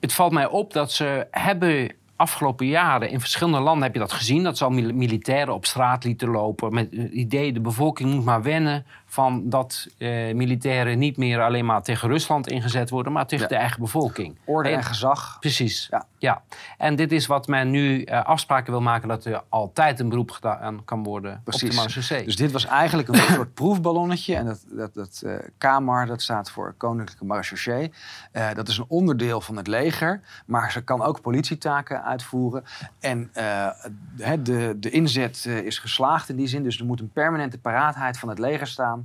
[0.00, 4.12] het valt mij op dat ze hebben afgelopen jaren in verschillende landen heb je dat
[4.12, 4.42] gezien.
[4.42, 8.24] Dat ze al mil- militairen op straat lieten lopen met het idee de bevolking moet
[8.24, 13.26] maar wennen van dat eh, militairen niet meer alleen maar tegen Rusland ingezet worden, maar
[13.26, 13.48] tegen Ja.
[13.50, 14.38] de eigen bevolking.
[14.44, 15.36] Orde En- en gezag.
[15.40, 15.86] Precies.
[15.90, 16.04] Ja.
[16.18, 16.42] Ja.
[16.78, 20.30] En dit is wat men nu eh, afspraken wil maken dat er altijd een beroep
[20.30, 22.24] gedaan kan worden op de marechaussee.
[22.24, 24.36] Dus dit was eigenlijk een soort proefballonnetje.
[24.36, 25.22] En dat, dat, dat
[25.58, 27.92] eh dat staat voor Koninklijke Marechaussee.
[28.32, 30.20] Eh, dat is een onderdeel van het leger.
[30.46, 32.64] Maar ze kan ook politietaken uitvoeren.
[33.00, 36.62] En de, de, de inzet is geslaagd in die zin.
[36.62, 39.01] Dus er moet een permanente paraatheid van het leger staan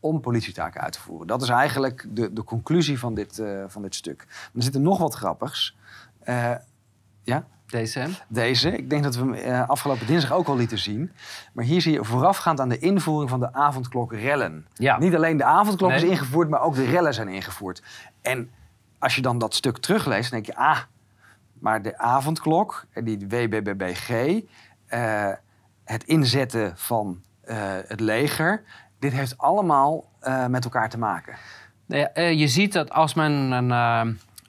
[0.00, 1.26] om politietaken uit te voeren.
[1.26, 4.24] Dat is eigenlijk de, de conclusie van dit, eh, van dit stuk.
[4.26, 5.76] Maar er zit er nog wat grappigs.
[6.20, 6.54] Eh,
[7.22, 7.46] ja?
[7.66, 7.98] Deze.
[7.98, 8.08] hè?
[8.28, 11.12] Deze, ik denk dat we hem eh, afgelopen dinsdag ook al lieten zien.
[11.52, 14.66] Maar hier zie je voorafgaand aan de invoering van de avondklok rellen.
[14.74, 14.98] Ja.
[14.98, 15.98] Niet alleen de avondklok Nee.
[15.98, 17.82] is ingevoerd, maar ook de rellen zijn ingevoerd.
[18.22, 18.50] En
[18.98, 20.62] als je dan dat stuk terugleest, dan denk je...
[20.62, 20.78] ah,
[21.52, 24.40] maar de avondklok, die WBBBG...
[25.84, 27.22] het inzetten van
[27.86, 28.62] het leger...
[28.98, 31.34] dit heeft allemaal eh, met elkaar te maken.
[31.86, 34.06] Nou eh, je ziet dat als men een, eh,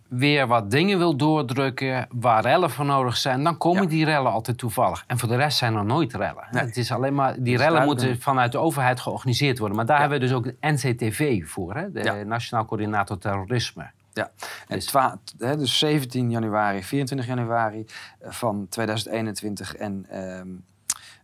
[0.07, 3.89] weer wat dingen wil doordrukken waar rellen voor nodig zijn, dan komen Ja.
[3.89, 5.03] die rellen altijd toevallig.
[5.07, 6.47] En voor de rest zijn er nooit rellen.
[6.51, 6.63] Nee.
[6.63, 9.77] Het is alleen maar, die rellen moeten vanuit de overheid georganiseerd worden.
[9.77, 10.01] Maar daar Ja.
[10.01, 11.91] hebben we dus ook de NCTV voor, hè?
[11.91, 12.23] de Ja.
[12.23, 13.91] Nationaal Coördinator Terrorisme.
[14.13, 14.31] Ja,
[14.67, 17.85] en Dus- twa- hè, dus 17 januari, 24 januari
[18.21, 20.47] van 2021 en ehm,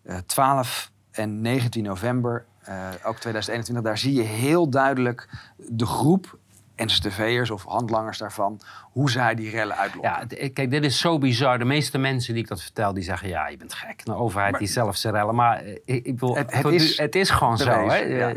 [0.03, 6.37] eh, 12 en 19 november, eh, ook 2021, daar zie je heel duidelijk de groep
[6.75, 10.11] NCTV'ers of handlangers daarvan, hoe zij die rellen uitlokken.
[10.11, 11.57] Ja, d- kijk, dit is zo bizar.
[11.59, 13.27] De meeste mensen die ik dat vertel, die zeggen...
[13.29, 14.05] ja, je bent gek.
[14.05, 15.35] De overheid Maar- die zelf zijn rellen.
[15.35, 17.69] Maar eh, ik, ik bedoel, Het- is het is gewoon zo.
[17.89, 17.97] Hè?
[17.97, 18.29] ja.
[18.29, 18.35] Eh,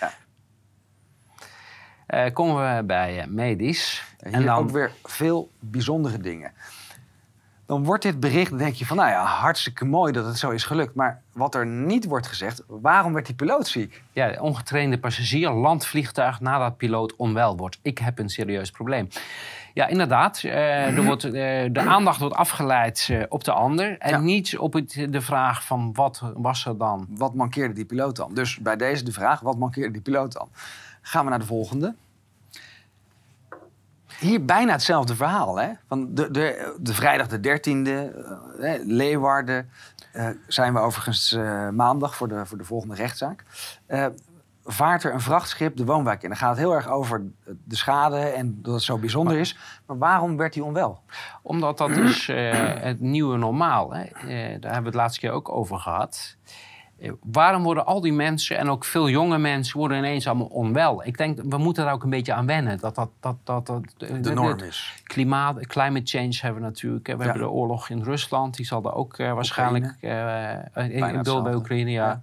[0.00, 0.12] Ja.
[2.06, 4.04] eh, komen we bij eh, medisch.
[4.18, 6.52] En hier ook weer veel bijzondere dingen.
[7.68, 10.50] Dan wordt dit bericht, dan denk je van, nou ja, hartstikke mooi dat het zo
[10.50, 10.94] is gelukt.
[10.94, 14.02] Maar wat er niet wordt gezegd, waarom werd die piloot ziek?
[14.12, 17.78] Ja, de ongetrainde passagier, landvliegtuig nadat piloot onwel wordt.
[17.82, 19.08] Ik heb een serieus probleem.
[19.74, 20.40] Ja, inderdaad.
[20.44, 21.30] eh, er wordt, eh,
[21.72, 23.98] de aandacht wordt afgeleid eh, op de ander.
[23.98, 24.18] En Ja.
[24.18, 27.06] niet op het, de vraag van wat was er dan.
[27.10, 28.34] Wat mankeerde die piloot dan?
[28.34, 30.48] Dus bij deze de vraag, wat mankeerde die piloot dan?
[31.02, 31.94] Gaan we naar de volgende.
[34.18, 35.56] Hier bijna hetzelfde verhaal.
[35.58, 35.68] Hè?
[35.88, 38.16] Van de, de, de vrijdag de 13e,
[38.60, 39.70] eh, Leeuwarden.
[40.12, 43.44] eh, zijn we overigens eh, maandag voor de, voor de volgende rechtszaak.
[44.70, 46.28] Vaart er een vrachtschip de woonwijk in.
[46.28, 47.22] Dan gaat het heel erg over
[47.64, 49.56] de schade en dat het zo bijzonder is.
[49.86, 51.02] Maar waarom werd hij onwel?
[51.42, 53.94] Omdat dat is eh, het nieuwe normaal.
[53.94, 54.04] Hè?
[54.58, 56.36] Daar hebben we het laatste keer ook over gehad.
[57.00, 61.06] Eh, waarom worden al die mensen, en ook veel jonge mensen, worden ineens allemaal onwel?
[61.06, 62.78] Ik denk, we moeten daar ook een beetje aan wennen.
[62.78, 64.94] Dat dat, dat, dat, dat, De norm is.
[65.04, 67.06] Klimaat, climate change hebben we natuurlijk.
[67.06, 67.18] We Ja.
[67.18, 68.56] hebben de oorlog in Rusland.
[68.56, 69.94] Die zal er ook eh, waarschijnlijk...
[70.00, 71.54] eh, in, bij.
[71.54, 72.22] Oekraïne, ja.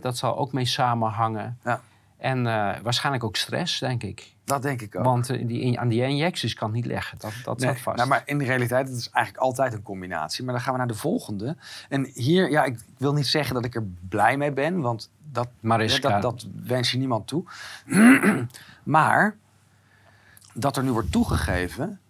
[0.00, 1.58] Dat zal ook mee samenhangen.
[1.64, 1.80] Ja.
[2.18, 4.34] En eh, waarschijnlijk ook stress, denk ik.
[4.48, 5.04] Dat denk ik ook.
[5.04, 7.18] Want eh, die, aan die injecties kan het niet leggen.
[7.18, 7.96] Dat, dat Nee, zat vast.
[7.96, 10.44] nou, maar in de realiteit het is eigenlijk altijd een combinatie.
[10.44, 11.56] Maar dan gaan we naar de volgende.
[11.88, 15.48] En hier, ja, ik wil niet zeggen dat ik er blij mee ben, want dat,
[15.60, 16.20] Mariska.
[16.20, 17.44] dat, dat wens je niemand toe.
[18.82, 19.36] maar
[20.54, 22.00] dat er nu wordt toegegeven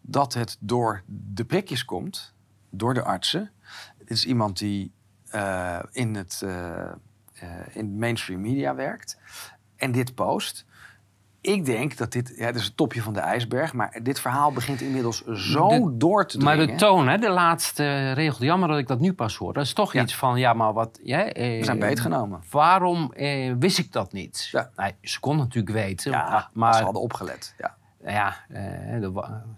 [0.00, 1.02] dat het door
[1.34, 2.34] de prikjes komt,
[2.70, 3.50] door de artsen.
[3.98, 4.92] Het is iemand die
[5.28, 6.90] eh, in, het, eh,
[7.72, 9.18] in mainstream media werkt
[9.76, 10.64] en dit post.
[11.46, 14.52] Ik denk dat dit, ja, het is het topje van de ijsberg, maar dit verhaal
[14.52, 16.76] begint inmiddels zo De- door te Maar dringen.
[16.76, 19.52] de toon, hè, de laatste regel, jammer dat ik dat nu pas hoor.
[19.52, 20.02] Dat is toch Ja.
[20.02, 20.98] iets van, ja, maar wat...
[21.02, 22.42] Ja, eh, We zijn beetgenomen.
[22.50, 24.48] Waarom eh, wist ik dat niet?
[24.52, 24.70] Ja.
[25.02, 26.10] Ze kon natuurlijk weten.
[26.10, 27.54] Ja, maar maar ze hadden opgelet.
[27.58, 27.74] Ja.
[28.04, 29.12] ja, eh, de,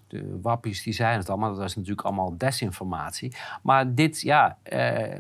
[0.09, 1.49] de wappies die zeiden het allemaal.
[1.51, 3.37] Dat was natuurlijk allemaal desinformatie.
[3.63, 4.57] Maar dit, ja...
[4.63, 5.17] eh,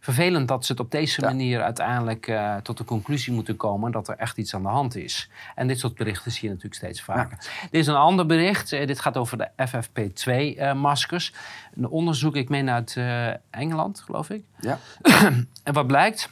[0.00, 1.26] vervelend dat ze het op deze Ja.
[1.26, 4.96] manier uiteindelijk eh, tot de conclusie moeten komen dat er echt iets aan de hand
[4.96, 5.30] is.
[5.54, 7.38] En dit soort berichten zie je natuurlijk steeds vaker.
[7.70, 8.72] Dit is een ander bericht.
[8.72, 11.32] Eh, dit gaat over de FFP2-maskers.
[11.74, 14.44] een onderzoek, ik meen uit eh, Engeland, geloof ik.
[14.60, 14.78] Ja.
[15.64, 16.30] En wat blijkt?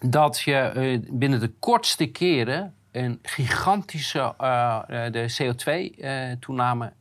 [0.00, 6.92] Dat je eh, binnen de kortste keren een gigantische eh, eh, de CO2-toename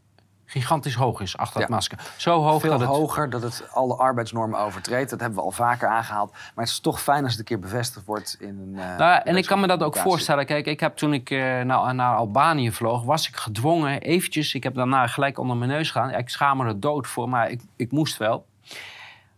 [0.52, 1.66] gigantisch hoog is achter Ja.
[1.66, 2.00] het masker.
[2.18, 2.90] Zo hoog Veel dat het...
[2.90, 5.10] hoger, dat het alle arbeidsnormen overtreedt.
[5.10, 6.32] Dat hebben we al vaker aangehaald.
[6.32, 8.80] Maar het is toch fijn als het een keer bevestigd wordt in een...
[8.84, 10.46] eh, Nou, en ik kan me dat ook voorstellen.
[10.46, 14.54] Kijk, ik heb toen ik eh, naar, naar Albanië vloog, was ik gedwongen eventjes.
[14.54, 16.10] Ik heb daarna gelijk onder mijn neus gedaan.
[16.10, 18.46] Ja, ik schaam me er dood voor, maar ik, ik moest wel.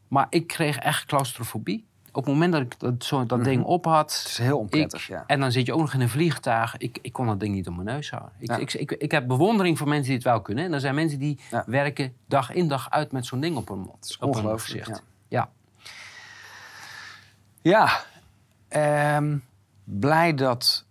[0.07, 1.85] Maar ik kreeg echt claustrofobie.
[2.15, 3.95] Op het moment dat ik dat, zo, dat ding op had.
[4.11, 4.17] Mhm.
[4.19, 5.23] Het is heel onprettig, ik, ja.
[5.27, 6.77] En dan zit je ook nog in een vliegtuig.
[6.77, 8.31] Ik, ik kon dat ding niet op mijn neus houden.
[8.39, 8.57] Ik, Ja.
[8.57, 10.65] ik, ik, ik heb bewondering voor mensen die het wel kunnen.
[10.65, 11.63] En er zijn mensen die Ja.
[11.67, 14.87] werken dag in dag uit met zo'n ding op hun, op hun gezicht.
[14.87, 14.99] ja.
[15.27, 15.49] ja.
[17.61, 18.03] Ja,
[18.67, 19.37] ehm,
[19.83, 20.85] blij dat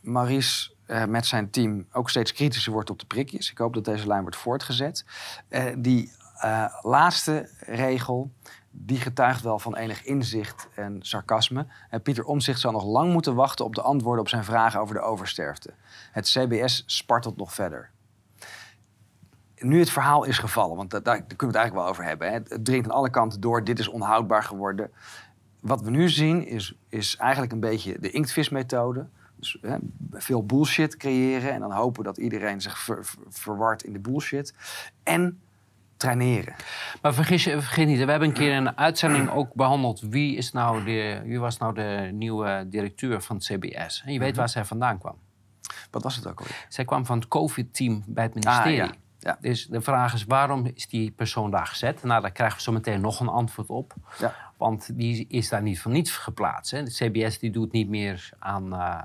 [0.00, 3.50] Maurice eh, met zijn team ook steeds kritischer wordt op de prikjes.
[3.50, 5.04] Ik hoop dat deze lijn wordt voortgezet.
[5.48, 8.30] Eh, die eh, laatste regel,
[8.76, 11.66] die getuigt wel van enig inzicht en sarcasme.
[11.90, 14.94] En Pieter Omzicht zal nog lang moeten wachten op de antwoorden op zijn vragen over
[14.94, 15.70] de oversterfte.
[16.12, 17.90] Het CBS spartelt nog verder.
[19.58, 22.28] Nu het verhaal is gevallen, want da- daar, kunnen we het eigenlijk wel over hebben.
[22.28, 22.34] Hè.
[22.34, 24.90] Het, dringt aan alle kanten door, dit is onhoudbaar geworden
[25.64, 29.06] wat we nu zien is, is eigenlijk een beetje de inktvismethode.
[29.36, 29.76] Dus hè,
[30.10, 34.54] veel bullshit creëren en dan hopen dat iedereen zich ver- ver- verwart in de bullshit.
[35.02, 35.40] En
[35.96, 36.54] traineren.
[37.02, 40.36] Maar vergis je, vergeet niet, we hebben een keer in een uitzending ook behandeld wie,
[40.36, 44.02] is nou de, wie was nou de nieuwe directeur van het CBS.
[44.06, 45.18] En je weet waar zij vandaan kwam.
[45.90, 46.66] Wat was het ook alweer?
[46.68, 48.82] Zij kwam van het COVID-team bij het ministerie.
[48.82, 48.94] Ah, ja.
[49.18, 49.38] Ja.
[49.40, 52.02] Dus de vraag is, waarom is die persoon daar gezet?
[52.02, 53.94] Nou, daar krijgen we zo meteen nog een antwoord op.
[54.18, 54.34] Ja.
[54.56, 56.70] Want die is daar niet voor niets geplaatst.
[56.70, 56.82] Hè.
[56.82, 58.98] De CBS die doet niet meer aan eh,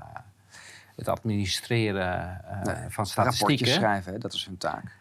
[0.96, 3.66] het administreren eh, Nee, van Rapportjes statistieken.
[3.66, 4.98] schrijven, hè, dat is hun taak.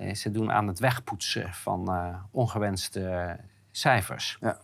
[0.00, 3.36] Eh, ze doen aan het wegpoetsen van eh, ongewenste
[3.70, 4.36] cijfers.
[4.40, 4.58] Ja.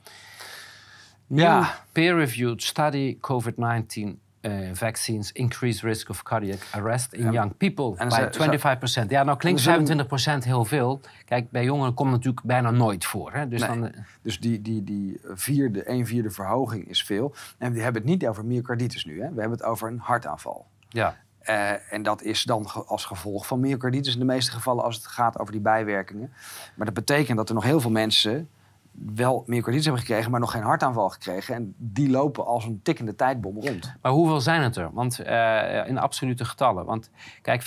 [1.27, 1.75] New Ja.
[1.93, 8.15] peer-reviewed study COVID-19 eh, vaccines increase risk of cardiac arrest in young people en by
[8.15, 9.11] ze- 25%.
[9.11, 10.07] Ja, nou klinkt we zullen-
[10.41, 11.01] 25% heel veel.
[11.25, 13.33] Kijk, bij jongeren komt het natuurlijk bijna nooit voor.
[13.33, 13.49] Hè?
[13.49, 13.69] Dus Nee.
[13.81, 17.35] dan, Dus die, die, die vierde, een vierde verhoging is veel.
[17.59, 19.13] En we hebben het niet over myocarditis nu.
[19.23, 19.29] Hè.
[19.33, 20.67] We hebben het over een hartaanval.
[20.89, 21.17] ja.
[21.47, 25.07] Eh, en dat is dan als gevolg van myocarditis in de meeste gevallen als het
[25.07, 26.33] gaat over die bijwerkingen.
[26.75, 28.49] Maar dat betekent dat er nog heel veel mensen
[29.15, 31.55] wel myocarditis hebben gekregen, maar nog geen hartaanval gekregen.
[31.55, 33.95] En die lopen als een tikkende tijdbom rond.
[34.03, 34.91] Maar hoeveel zijn het er?
[34.93, 36.85] Want eh, in absolute getallen.
[36.85, 37.11] Want
[37.43, 37.65] kijk, 25%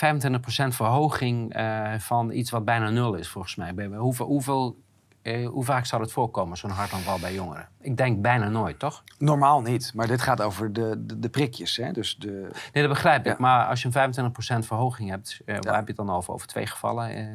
[0.68, 3.74] verhoging eh, van iets wat bijna nul is, volgens mij.
[3.96, 4.76] Hoeveel, hoeveel,
[5.22, 7.68] eh, hoe vaak zou het voorkomen, zo'n hartaanval bij jongeren?
[7.80, 9.04] Ik denk bijna nooit, toch?
[9.18, 11.76] Normaal niet, maar dit gaat over de, de, de prikjes.
[11.76, 11.92] Hè?
[11.92, 13.32] Dus de, Nee, dat begrijp ik.
[13.32, 13.36] Ja.
[13.38, 14.14] Maar als je een
[14.62, 15.60] 25% verhoging hebt, eh, Ja.
[15.60, 16.34] waar heb je het dan over?
[16.34, 17.14] Over twee gevallen?
[17.14, 17.26] Eh,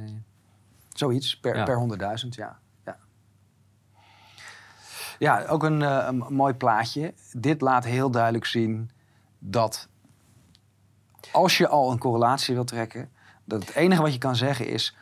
[0.93, 1.63] zoiets per, Ja.
[1.63, 2.59] per 100.000, ja.
[2.85, 2.97] ja.
[5.19, 7.13] Ja, ook een, een mooi plaatje.
[7.31, 8.89] Dit laat heel duidelijk zien
[9.39, 9.87] dat
[11.31, 13.09] als je al een correlatie wilt trekken,
[13.43, 14.95] dat het enige wat je kan zeggen is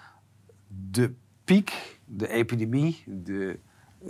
[0.67, 3.60] de piek, de epidemie, de,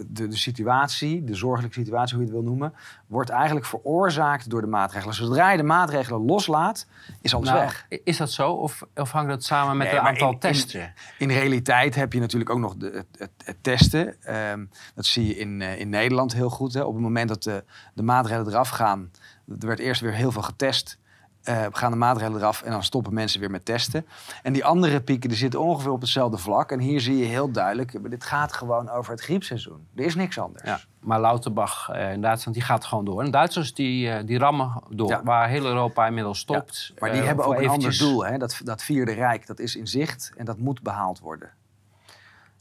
[0.07, 2.73] de, de situatie, de zorgelijke situatie, hoe je het wil noemen,
[3.07, 5.15] wordt eigenlijk veroorzaakt door de maatregelen.
[5.15, 6.87] Zodra je de maatregelen loslaat,
[7.21, 7.87] is alles nou, weg.
[8.03, 8.51] is dat zo?
[8.51, 10.93] Of, of hangt dat samen met het aantal in- testen?
[11.17, 14.21] In realiteit heb je natuurlijk ook nog de, het, het, het testen.
[14.23, 16.73] Ehm, dat zie je in, eh, in Nederland heel goed.
[16.73, 16.81] Hè.
[16.81, 17.63] Op het moment dat de,
[17.93, 19.11] de maatregelen eraf gaan,
[19.59, 20.97] er werd eerst weer heel veel getest.
[21.43, 24.05] Eh, gaan de maatregelen eraf en dan stoppen mensen weer met testen.
[24.43, 26.71] En die andere pieken die zitten ongeveer op hetzelfde vlak.
[26.71, 29.87] En hier zie je heel duidelijk, dit gaat gewoon over het griepseizoen.
[29.95, 30.63] Er is niks anders.
[30.63, 33.21] Ja, maar Lauterbach eh, in Duitsland die gaat gewoon door.
[33.23, 35.23] En Duitsers die, eh, die rammen door, Ja.
[35.23, 36.93] waar heel Europa inmiddels stopt.
[36.99, 38.25] Maar die hebben ook een ander doel.
[38.25, 38.37] Hè.
[38.37, 41.49] Dat, dat vierde rijk, dat is in zicht en dat moet behaald worden.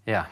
[0.03, 0.29] Ja.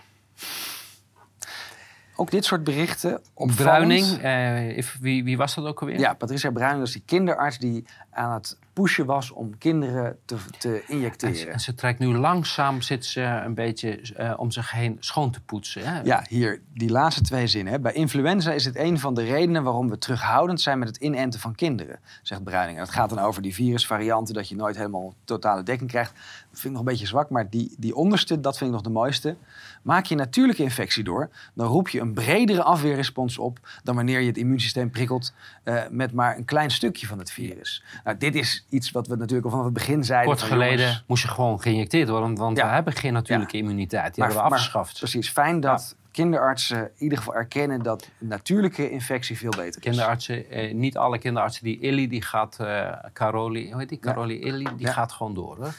[2.20, 3.20] Ook dit soort berichten.
[3.34, 3.56] opvallend.
[3.56, 5.98] Bruining, eh, if- wie, wie was dat ook alweer?
[5.98, 10.36] Ja, Patricia Bruining dat is die kinderarts die aan het pushen was om kinderen te,
[10.58, 11.52] te En ze, injecteren.
[11.52, 15.40] en ze trekt nu langzaam, zit ze een beetje eh, om zich heen schoon te
[15.40, 15.82] poetsen.
[15.84, 16.00] Hè?
[16.00, 17.72] Ja, hier, die laatste twee zinnen.
[17.72, 17.80] Hè.
[17.80, 21.40] Bij influenza is het een van de redenen waarom we terughoudend zijn met het inenten
[21.40, 22.78] van kinderen, zegt Bruining.
[22.78, 26.12] En het gaat dan over die virusvarianten, dat je nooit helemaal totale dekking krijgt.
[26.50, 28.84] Dat vind ik nog een beetje zwak, maar die, die onderste, dat vind ik nog
[28.84, 29.36] de mooiste.
[29.82, 34.26] Maak je natuurlijke infectie door, dan roep je een bredere afweerrespons op dan wanneer je
[34.26, 37.84] het immuunsysteem prikkelt eh, met maar een klein stukje van het virus.
[38.04, 40.28] Nou, dit is iets wat we natuurlijk al vanaf het begin zeiden.
[40.28, 42.66] Kort geleden jongens, moest je gewoon geïnjecteerd worden, want Ja.
[42.66, 44.14] we hebben geen natuurlijke immuniteit.
[44.14, 44.98] Die hebben we afgeschaft.
[44.98, 49.76] precies, fijn dat kinderartsen in ieder geval erkennen dat natuurlijke infectie veel beter is.
[49.76, 51.64] Kinderartsen, eh, niet alle kinderartsen.
[51.64, 53.98] Die Illy, die gaat, eh Caroli, hoe heet die?
[53.98, 55.56] Caroli Illy, die gaat gewoon door.
[55.56, 55.74] Hoor.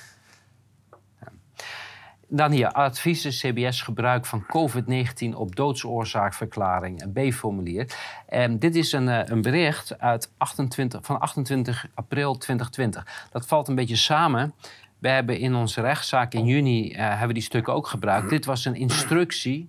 [2.34, 7.96] Dan hier, adviezen CBS gebruik van COVID-19 op doodsoorzaakverklaring, een B-formulier.
[8.28, 13.28] En dit is een, eh, een bericht uit 28, van 28 april 2020.
[13.32, 14.54] Dat valt een beetje samen
[14.98, 18.30] We hebben in onze rechtszaak in juni uh, hebben die stukken ook gebruikt.
[18.30, 19.68] Dit was een instructie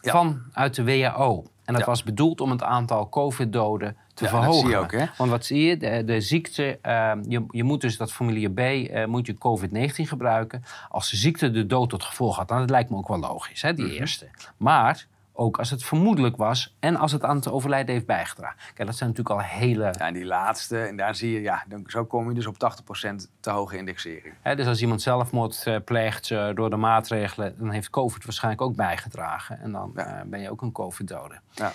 [0.00, 0.12] Ja.
[0.12, 1.44] vanuit de WHO.
[1.64, 1.86] En dat Ja.
[1.88, 4.60] was bedoeld om het aantal COVID-doden te Ja, dat verhogen.
[4.60, 5.04] zie je ook, hè?
[5.18, 5.76] Want wat zie je?
[5.76, 10.06] De, de ziekte, eh, je, je moet dus dat formulier B, eh, moet je COVID-19
[10.06, 10.64] gebruiken.
[10.88, 13.62] Als de ziekte de dood tot gevolg had, dan dat lijkt me ook wel logisch,
[13.62, 14.26] hè, die eerste.
[14.56, 18.56] Maar ook als het vermoedelijk was en als het aan het overlijden heeft bijgedragen.
[18.74, 19.84] Kijk, dat zijn natuurlijk al hele...
[19.84, 22.54] Ja, en die laatste, en daar zie je, ja, dan, zo kom je dus op
[22.54, 24.34] 80% te hoge indexering.
[24.56, 28.76] Dus als iemand zelfmoord eh, pleegt eh, door de maatregelen, dan heeft COVID waarschijnlijk ook
[28.76, 29.60] bijgedragen.
[29.60, 30.04] En dan Ja.
[30.04, 31.38] eh, ben je ook een COVID-dode.
[31.50, 31.72] Ja.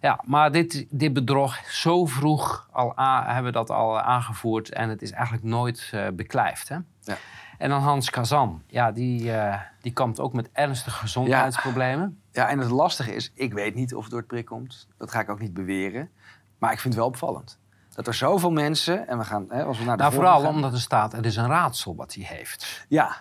[0.00, 4.88] Ja, maar dit, dit bedrog, zo vroeg al a- hebben we dat al aangevoerd en
[4.88, 6.68] het is eigenlijk nooit beklijft.
[6.68, 6.74] Hè?
[7.00, 7.16] Ja.
[7.58, 12.20] En dan Hans Kazan, ja, die, eh, die kampt ook met ernstige gezondheidsproblemen.
[12.32, 14.88] Ja, en het lastige is, ik weet niet of het door het prik komt.
[14.98, 16.10] Dat ga ik ook niet beweren.
[16.58, 17.58] Maar ik vind het wel opvallend.
[17.94, 20.48] Dat er zoveel mensen, en we gaan, hè, als we naar de Nou, vooral gaan-
[20.48, 22.84] omdat er staat, het is een raadsel wat hij heeft.
[22.88, 23.16] Ja.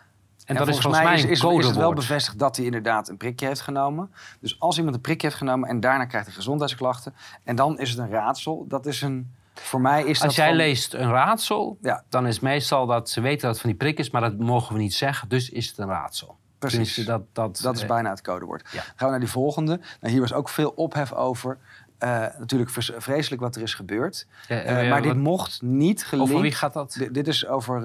[0.46, 3.18] En, dat is volgens mij is, is, is het wel bevestigd dat hij inderdaad een
[3.18, 4.12] prikje heeft genomen.
[4.40, 7.16] Dus als iemand een prikje heeft genomen en daarna krijgt hij gezondheidsklachten...
[7.44, 9.36] en dan is het een raadsel, dat is een...
[9.54, 12.04] Voor mij is dat Als jij van- leest een raadsel, Ja.
[12.10, 14.74] dan is meestal dat ze weten dat het van die prik is, maar dat mogen
[14.76, 16.38] we niet zeggen, dus is het een raadsel.
[16.60, 16.96] Precies.
[17.06, 18.70] Dat, dat, Dat is eh, bijna het codewoord.
[18.72, 18.82] ja.
[18.82, 19.80] Gaan we naar die volgende.
[20.02, 21.58] Nou, hier was ook veel ophef over.
[21.98, 24.28] Eh, natuurlijk vreselijk wat er is gebeurd.
[24.48, 26.32] eh, Eh, maar dit wat- mocht niet gelinkt...
[26.32, 26.90] over wie gaat dat?
[26.92, 27.82] D- dit is over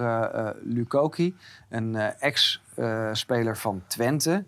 [0.64, 1.36] Lukoki,
[1.68, 4.44] een ex-speler van Twente.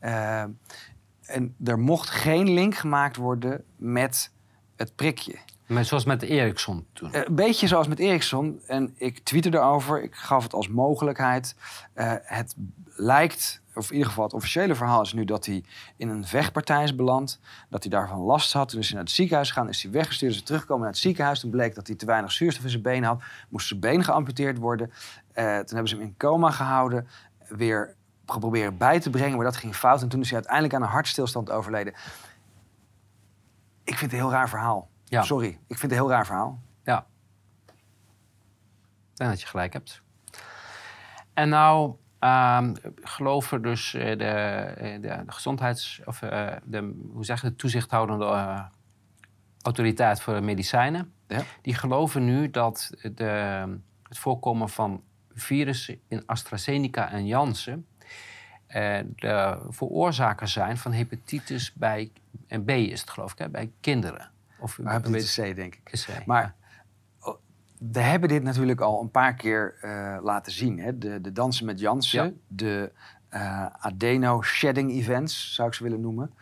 [0.00, 4.30] En er mocht geen link gemaakt worden met
[4.76, 5.34] het prikje.
[5.72, 7.12] Met, zoals met de Eriksson toen.
[7.12, 8.60] Eh, Een beetje zoals met Eriksson.
[8.66, 10.02] En ik tweette erover.
[10.02, 11.56] Ik gaf het als mogelijkheid.
[11.92, 12.54] Eh, het
[12.86, 15.64] lijkt, of in ieder geval het officiële verhaal is nu dat hij
[15.96, 17.40] in een vechtpartij is beland.
[17.70, 18.68] Dat hij daarvan last had.
[18.68, 19.68] Toen is hij naar het ziekenhuis gegaan.
[19.68, 20.30] Is hij weggestuurd.
[20.30, 21.40] Is hij teruggekomen naar het ziekenhuis.
[21.40, 23.22] Toen bleek dat hij te weinig zuurstof in zijn benen had.
[23.48, 24.92] Moest zijn been geamputeerd worden.
[25.32, 27.08] Eh, toen hebben ze hem in coma gehouden.
[27.48, 27.94] Weer
[28.26, 29.36] geprobeerd bij te brengen.
[29.36, 30.02] Maar dat ging fout.
[30.02, 31.92] En toen is hij uiteindelijk aan een hartstilstand overleden.
[33.84, 34.90] Ik vind het een heel raar verhaal.
[35.12, 35.22] Ja.
[35.22, 35.48] Sorry.
[35.48, 36.62] Ik vind het een heel raar verhaal.
[36.84, 37.06] Ja.
[39.14, 40.02] Denk dat je gelijk hebt.
[41.34, 46.00] En nou ehm, geloven dus eh, de, eh, de, de gezondheids...
[46.04, 48.68] of eh, de, hoe zeg je, de toezichthoudende
[49.62, 51.12] autoriteit voor de medicijnen...
[51.26, 51.42] Ja.
[51.62, 53.24] die geloven nu dat de,
[54.02, 55.02] het voorkomen van
[55.34, 57.86] virussen in AstraZeneca en Janssen...
[58.66, 62.12] eh, de veroorzakers zijn van hepatitis bij...
[62.46, 64.31] en B is het geloof ik, hè, bij kinderen.
[64.62, 66.26] Of hepatitis C, denk ik.
[66.26, 66.54] Maar
[67.20, 67.36] oh,
[67.78, 70.78] we hebben dit natuurlijk al een paar keer eh, laten zien.
[70.78, 70.98] Hè?
[70.98, 72.32] De, de dansen met Jansen, Ja.
[72.48, 72.92] de
[73.28, 76.34] eh, adeno-shedding events, zou ik ze willen noemen.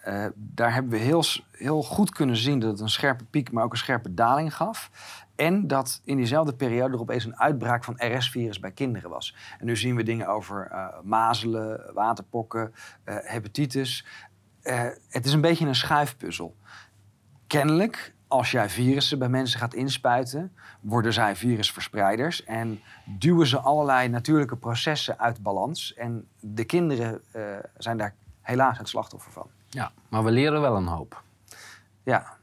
[0.00, 3.64] Eh, daar hebben we heel, heel goed kunnen zien dat het een scherpe piek, maar
[3.64, 4.90] ook een scherpe daling gaf.
[5.36, 9.36] En dat in diezelfde periode er opeens een uitbraak van RS-virus bij kinderen was.
[9.58, 10.70] En nu zien we dingen over
[11.02, 14.06] mazelen, waterpokken, hepatitis.
[15.08, 16.56] Het is een beetje een schuifpuzzel
[17.48, 24.08] kennelijk, als jij virussen bij mensen gaat inspuiten, worden zij virusverspreiders en duwen ze allerlei
[24.08, 25.94] natuurlijke processen uit balans.
[25.94, 27.42] En de kinderen eh,
[27.78, 29.46] zijn daar helaas het slachtoffer van.
[29.68, 31.22] Ja, maar we leren wel een hoop.
[32.02, 32.38] Ja,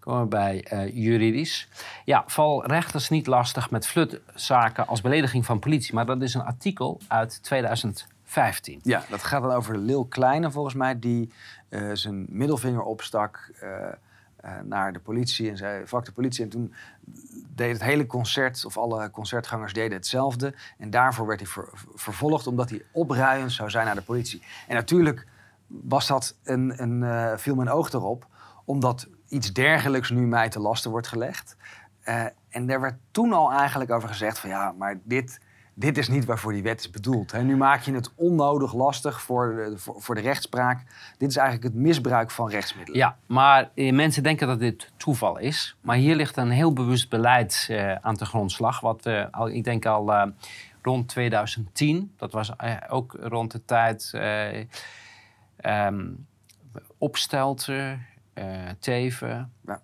[0.00, 1.68] Komen we bij eh, juridisch.
[2.04, 5.94] Ja, val rechters niet lastig met flutzaken als belediging van politie.
[5.94, 8.80] Maar dat is een artikel uit 2015.
[8.82, 11.32] ja dat gaat dan over Lil Kleine volgens mij, die
[11.70, 13.86] eh, zijn middelvinger opstak eh,
[14.36, 16.44] eh, naar de politie en zei, fuck de politie.
[16.44, 16.74] En toen
[17.54, 20.54] deed het hele concert, of alle concertgangers deden hetzelfde.
[20.78, 24.42] En daarvoor werd hij ver- vervolgd, omdat hij opruiend zou zijn naar de politie.
[24.68, 25.26] En natuurlijk
[25.66, 28.26] was dat een, een, viel mijn oog erop,
[28.64, 31.56] omdat iets dergelijks nu mij te lasten wordt gelegd.
[32.48, 35.40] En daar werd toen al eigenlijk over gezegd van ja, maar dit,
[35.80, 37.32] dit is niet waarvoor die wet is bedoeld.
[37.32, 37.42] Hè.
[37.42, 40.82] Nu maak je het onnodig lastig voor de, voor, voor de rechtspraak.
[41.18, 43.00] Dit is eigenlijk het misbruik van rechtsmiddelen.
[43.00, 45.76] Ja, maar eh, mensen denken dat dit toeval is.
[45.80, 48.80] Maar hier ligt een heel bewust beleid eh, aan de grondslag.
[48.80, 50.26] Wat eh, al, ik denk al eh,
[50.82, 54.64] rond 2010, dat was eh, ook rond de tijd eh
[55.56, 56.06] ehm,
[56.98, 58.44] Opstelten, eh,
[58.78, 59.52] Teven.
[59.66, 59.80] Ja.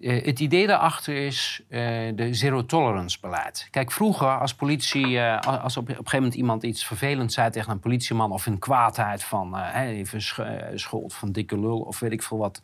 [0.00, 1.80] Eh, het idee daarachter is eh,
[2.14, 3.68] de zero tolerance beleid.
[3.70, 7.50] Kijk, vroeger als politie, eh, als op, op een gegeven moment iemand iets vervelends zei
[7.50, 10.40] tegen een politieman of een kwaadheid van even sch
[10.74, 12.60] schuld van dikke lul of weet ik veel wat,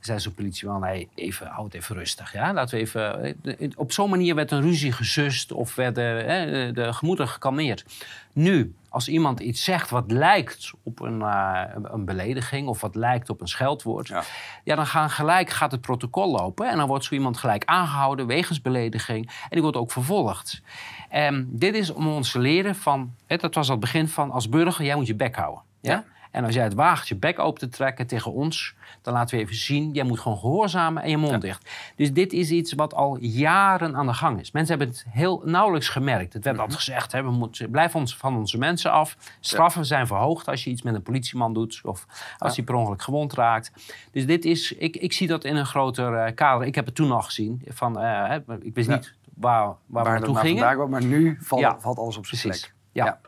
[0.00, 2.32] zei zo'n politieman, hey, even, houd even rustig.
[2.32, 2.52] Ja?
[2.52, 3.36] Laten we even,
[3.76, 7.84] op zo'n manier werd een ruzie gesust of werden de gemoederen gekalmeerd.
[8.32, 13.30] Nu, als iemand iets zegt wat lijkt op een, eh, een belediging of wat lijkt
[13.30, 14.22] op een scheldwoord, Ja.
[14.64, 18.26] ja, dan gaan gelijk gaat het protocol lopen en dan wordt zo iemand gelijk aangehouden
[18.26, 20.62] wegens belediging en die wordt ook vervolgd.
[21.08, 24.48] Ehm, dit is om ons te leren van, dat was al het begin van als
[24.48, 25.62] burger, jij moet je bek houden.
[25.80, 25.92] Ja?
[25.92, 26.04] Ja.
[26.30, 29.42] En als jij het waagt je bek open te trekken tegen ons, dan laten we
[29.42, 31.70] even zien, jij moet gewoon gehoorzamen en je mond dicht.
[31.96, 34.50] Dus dit is iets wat al jaren aan de gang is.
[34.50, 36.32] Mensen hebben het heel nauwelijks gemerkt.
[36.32, 36.64] Het werd Mhm.
[36.64, 39.16] altijd gezegd, hè, we moeten, blijf ons van onze mensen af.
[39.40, 42.06] Straffen zijn verhoogd als je iets met een politieman doet of
[42.38, 43.72] als hij per ongeluk gewond raakt.
[44.12, 46.66] Dus dit is, ik, ik zie dat in een groter eh, kader.
[46.66, 47.62] Ik heb het toen al gezien.
[47.68, 50.62] Van, eh, ik wist niet waar, waar, we Waar dat naartoe nou gingen.
[50.62, 52.74] vandaag maar nu valt, valt alles op zijn plek.
[52.92, 53.20] Ja.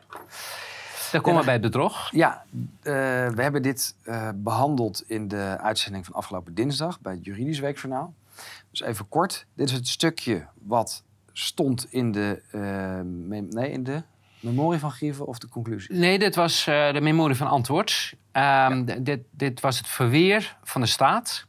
[1.13, 2.11] Dan komen we bij het bedrog.
[2.11, 2.43] Ja,
[2.81, 2.93] eh,
[3.27, 8.13] we hebben dit eh, behandeld in de uitzending van afgelopen dinsdag bij het Juridisch Weekjournaal.
[8.71, 9.45] Dus even kort.
[9.53, 12.99] Dit is het stukje wat stond in de, eh,
[13.49, 14.03] nee, in de
[14.39, 15.95] memorie van Grieven of de conclusie.
[15.95, 18.13] Nee, dit was de memorie van antwoord.
[18.31, 21.45] Ehm, dit, dit was het verweer van de staat.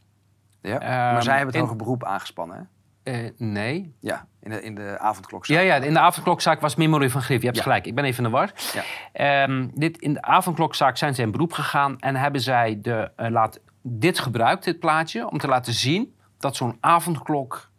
[0.61, 0.81] Ja.
[0.81, 2.69] Ehm, maar zij hebben het in- hoger beroep aangespannen,
[3.03, 3.29] hè?
[3.37, 3.95] Nee.
[4.01, 5.47] Ja, in de, in de avondklok.
[5.47, 7.39] Ja, ja, in de avondklokzaak was memorie van Grief.
[7.41, 7.63] Je hebt Ja.
[7.63, 8.53] gelijk, ik ben even in de war.
[8.75, 8.83] Ja.
[9.13, 13.31] Ehm, dit, in de avondklokzaak zijn ze in beroep gegaan en hebben zij de, eh,
[13.31, 17.71] laat, dit gebruikt, dit plaatje, om te laten zien dat zo'n avondklok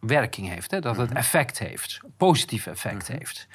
[0.00, 0.70] werking heeft.
[0.70, 0.80] Hè?
[0.80, 1.02] Dat Mhm.
[1.02, 3.46] het effect heeft, positief effect heeft.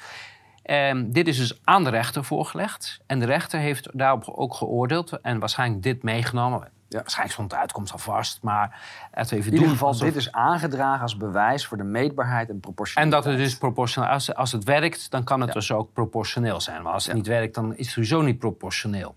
[0.62, 3.00] Ehm, dit is dus aan de rechter voorgelegd.
[3.06, 6.70] En de rechter heeft daarop ook geoordeeld en waarschijnlijk dit meegenomen.
[6.88, 6.98] Ja.
[6.98, 8.80] Waarschijnlijk stond de uitkomst al vast, maar
[9.10, 12.48] het even In ieder doen geval, alsof- dit is aangedragen als bewijs voor de meetbaarheid
[12.48, 13.24] en en proportionaliteit.
[13.24, 15.54] dat het dus proportioneel als, als het werkt, dan kan het Ja.
[15.54, 16.82] dus ook proportioneel zijn.
[16.82, 17.18] Maar als het Ja.
[17.18, 19.16] niet werkt, dan is het sowieso niet proportioneel.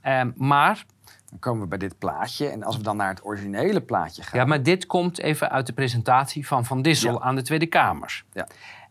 [0.00, 0.84] Ehm, maar,
[1.30, 2.48] Dan komen we bij dit plaatje.
[2.48, 4.40] En als we dan naar het originele plaatje gaan...
[4.40, 8.24] ja, maar dit komt even uit de presentatie van Van Dissel aan de Tweede Kamer.
[8.32, 8.46] Ja.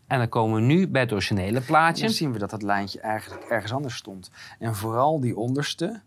[0.08, 2.10] En dan komen we nu bij het originele dan plaatje.
[2.10, 4.32] zien we dat dat lijntje eigenlijk ergens anders stond.
[4.60, 6.01] En vooral die onderste.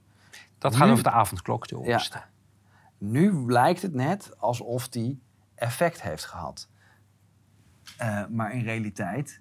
[0.59, 2.21] Dat gaat nu- over de avondklok, de onderste.
[2.99, 5.21] Nu lijkt het net alsof die
[5.55, 6.69] effect heeft gehad.
[7.97, 9.41] Eh, maar in realiteit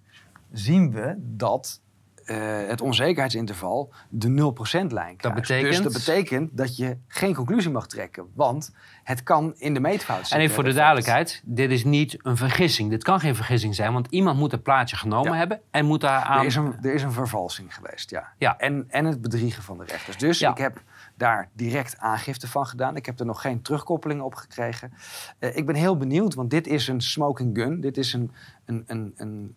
[0.52, 1.82] zien we dat
[2.26, 2.38] eh,
[2.68, 5.42] het onzekerheidsinterval de 0% lijn kruist.
[5.42, 8.26] betekent- Dus dat betekent dat je geen conclusie mag trekken.
[8.34, 8.72] Want
[9.04, 10.36] het kan in de meetfout zitten.
[10.38, 12.90] En even voor de duidelijkheid, dit is niet een vergissing.
[12.90, 15.38] Dit kan geen vergissing zijn, want iemand moet het plaatje genomen Ja.
[15.38, 16.40] hebben en moet daar aan...
[16.40, 18.28] Er is, een, er is een vervalsing geweest, ja.
[18.38, 18.58] Ja.
[18.58, 20.18] En, en het bedriegen van de rechters.
[20.18, 20.52] Dus Ja.
[20.52, 20.82] ik heb
[21.18, 22.96] daar direct aangifte van gedaan.
[22.96, 24.94] Ik heb er nog geen terugkoppelingen op gekregen.
[25.40, 27.82] Eh, ik ben heel benieuwd, want dit is een smoking gun.
[27.82, 28.32] Dit is een,
[28.66, 29.56] een, een, een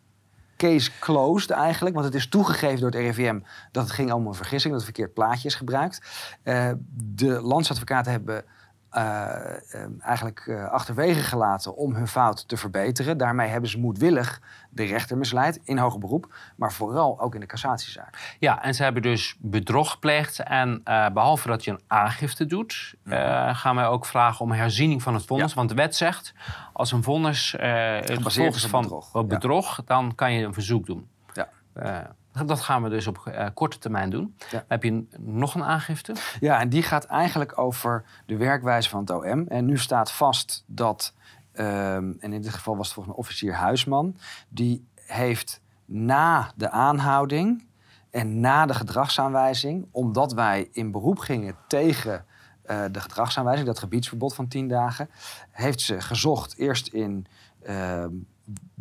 [0.56, 1.94] case closed eigenlijk.
[1.94, 3.40] Want het is toegegeven door het RIVM
[3.72, 4.74] dat het ging om een vergissing.
[4.74, 6.02] Dat het verkeerd plaatje is gebruikt.
[6.42, 8.44] Eh, de landsadvocaten hebben
[8.90, 13.18] eh, eh, eigenlijk eh, achterwege gelaten om hun fout te verbeteren.
[13.18, 17.46] Daarmee hebben ze moedwillig de rechter misleid in hoger beroep, maar vooral ook in de
[17.46, 18.36] cassatiezaak.
[18.38, 20.38] Ja, en ze hebben dus bedrog gepleegd.
[20.38, 22.94] En eh, behalve dat je een aangifte doet,
[23.52, 25.50] gaan wij ook vragen om herziening van het vonnis.
[25.50, 25.56] Ja.
[25.56, 26.34] Want de wet zegt,
[26.72, 27.54] als een vonnis
[28.00, 29.12] Gebaseerd is van bedrog.
[29.12, 29.24] Ja.
[29.24, 31.08] bedrog, dan kan je een verzoek doen.
[31.32, 31.48] Ja.
[32.46, 34.36] Dat gaan we dus op eh, korte termijn doen.
[34.50, 34.64] Ja.
[34.68, 36.14] Heb je nog een aangifte?
[36.40, 39.46] Ja, en die gaat eigenlijk over de werkwijze van het OM.
[39.48, 41.14] En nu staat vast dat,
[41.52, 44.16] ehm, en in dit geval was het volgens mij officier Huisman,
[44.48, 47.66] die heeft na de aanhouding
[48.10, 52.24] en na de gedragsaanwijzing, omdat wij in beroep gingen tegen
[52.62, 55.10] eh, de gedragsaanwijzing, dat gebiedsverbod van tien dagen,
[55.50, 57.26] heeft ze gezocht eerst in
[57.62, 58.10] ehm,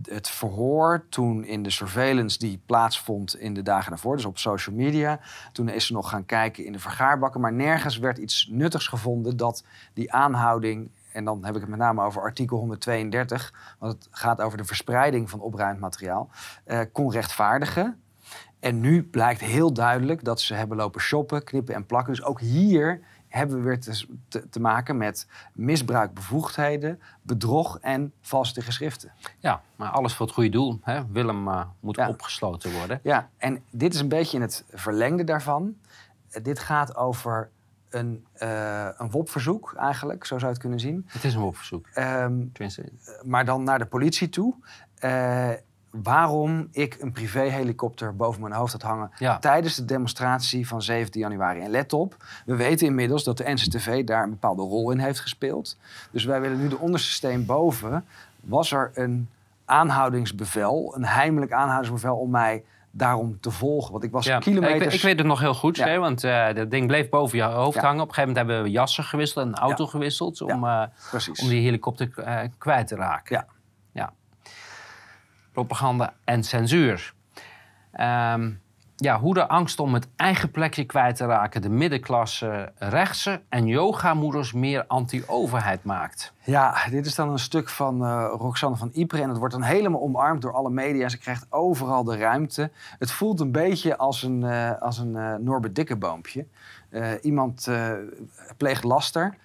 [0.01, 4.75] het verhoor, toen in de surveillance die plaatsvond in de dagen daarvoor, dus op social
[4.75, 5.19] media.
[5.51, 9.37] Toen is ze nog gaan kijken in de vergaarbakken, maar nergens werd iets nuttigs gevonden
[9.37, 9.63] dat
[9.93, 14.41] die aanhouding, en dan heb ik het met name over artikel 132, want het gaat
[14.41, 16.29] over de verspreiding van opruimd materiaal,
[16.63, 18.01] eh, kon rechtvaardigen.
[18.59, 22.13] En nu blijkt heel duidelijk dat ze hebben lopen shoppen, knippen en plakken.
[22.13, 28.13] Dus ook hier hebben we weer te, te, te maken met misbruik bevoegdheden, bedrog en
[28.21, 29.11] valse geschriften.
[29.39, 30.79] Ja, maar alles voor het goede doel.
[30.81, 31.05] Hè?
[31.11, 32.07] Willem eh, moet Ja.
[32.09, 32.99] opgesloten worden.
[33.03, 35.75] Ja, en dit is een beetje in het verlengde daarvan.
[36.29, 37.49] Eh, dit gaat over
[37.89, 41.03] een, eh een WOP-verzoek eigenlijk, zo zou je het kunnen zien.
[41.07, 41.87] Het is een opverzoek.
[41.93, 42.91] Ehm, Tenminste,
[43.25, 44.55] maar dan naar de politie toe.
[45.89, 49.39] Waarom ik een privéhelikopter boven mijn hoofd had hangen Ja.
[49.39, 51.59] tijdens de demonstratie van 17 januari.
[51.61, 52.15] En let op,
[52.45, 55.77] we weten inmiddels dat de NCTV daar een bepaalde rol in heeft gespeeld.
[56.11, 58.05] Dus wij willen nu de onderste steen boven.
[58.39, 59.29] Was er een
[59.65, 63.91] aanhoudingsbevel, een heimelijk aanhoudingsbevel om mij daarom te volgen?
[63.91, 64.85] Want ik was Ja, kilometers...
[64.85, 65.87] ik, ik weet het nog heel goed, Ja.
[65.87, 67.81] hè, want eh, dat ding bleef boven je hoofd Ja.
[67.81, 68.01] hangen.
[68.01, 70.83] Op een gegeven moment hebben we jassen gewisseld en een auto gewisseld om, eh,
[71.41, 73.45] om die helikopter eh, kwijt te raken.
[75.57, 77.13] Propaganda en censuur.
[77.91, 78.51] Ehm,
[78.95, 83.67] ja, hoe de angst om het eigen plekje kwijt te raken de middenklasse rechtse en
[83.67, 86.33] yogamoeders meer anti-overheid maakt.
[86.43, 89.63] Ja, dit is dan een stuk van uh, Roxanne van Ypres en het wordt dan
[89.63, 91.09] helemaal omarmd door alle media.
[91.09, 92.71] Ze krijgt overal de ruimte.
[92.99, 96.45] Het voelt een beetje als een, uh, als een uh, Norbert Dikkeboompje.
[97.21, 97.69] iemand
[98.57, 99.37] pleegt laster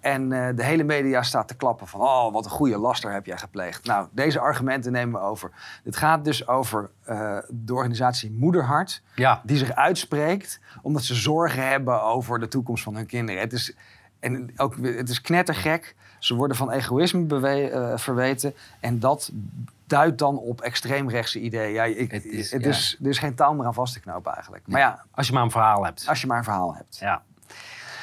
[0.00, 2.00] en uh, de hele media staat te klappen van...
[2.00, 3.84] oh, wat een goede laster heb jij gepleegd.
[3.84, 5.50] Nou, deze argumenten nemen we over.
[5.84, 9.02] Het gaat dus over uh, de organisatie Moederhart...
[9.14, 9.40] Ja.
[9.44, 13.40] die zich uitspreekt omdat ze zorgen hebben over de toekomst van hun kinderen.
[13.40, 13.74] Het is,
[14.20, 15.94] en ook, het is knettergek.
[16.18, 18.54] Ze worden van egoïsme uh, verweten.
[18.80, 19.32] En dat
[19.86, 21.72] duidt dan op extreemrechtse ideeën.
[21.72, 24.32] Ja, ik, het is, het is, er is geen taal meer aan vast te knopen
[24.32, 24.66] eigenlijk.
[24.66, 26.04] Maar ja, als je maar een verhaal hebt.
[26.08, 26.98] Als je maar een verhaal hebt.
[26.98, 27.22] Ja.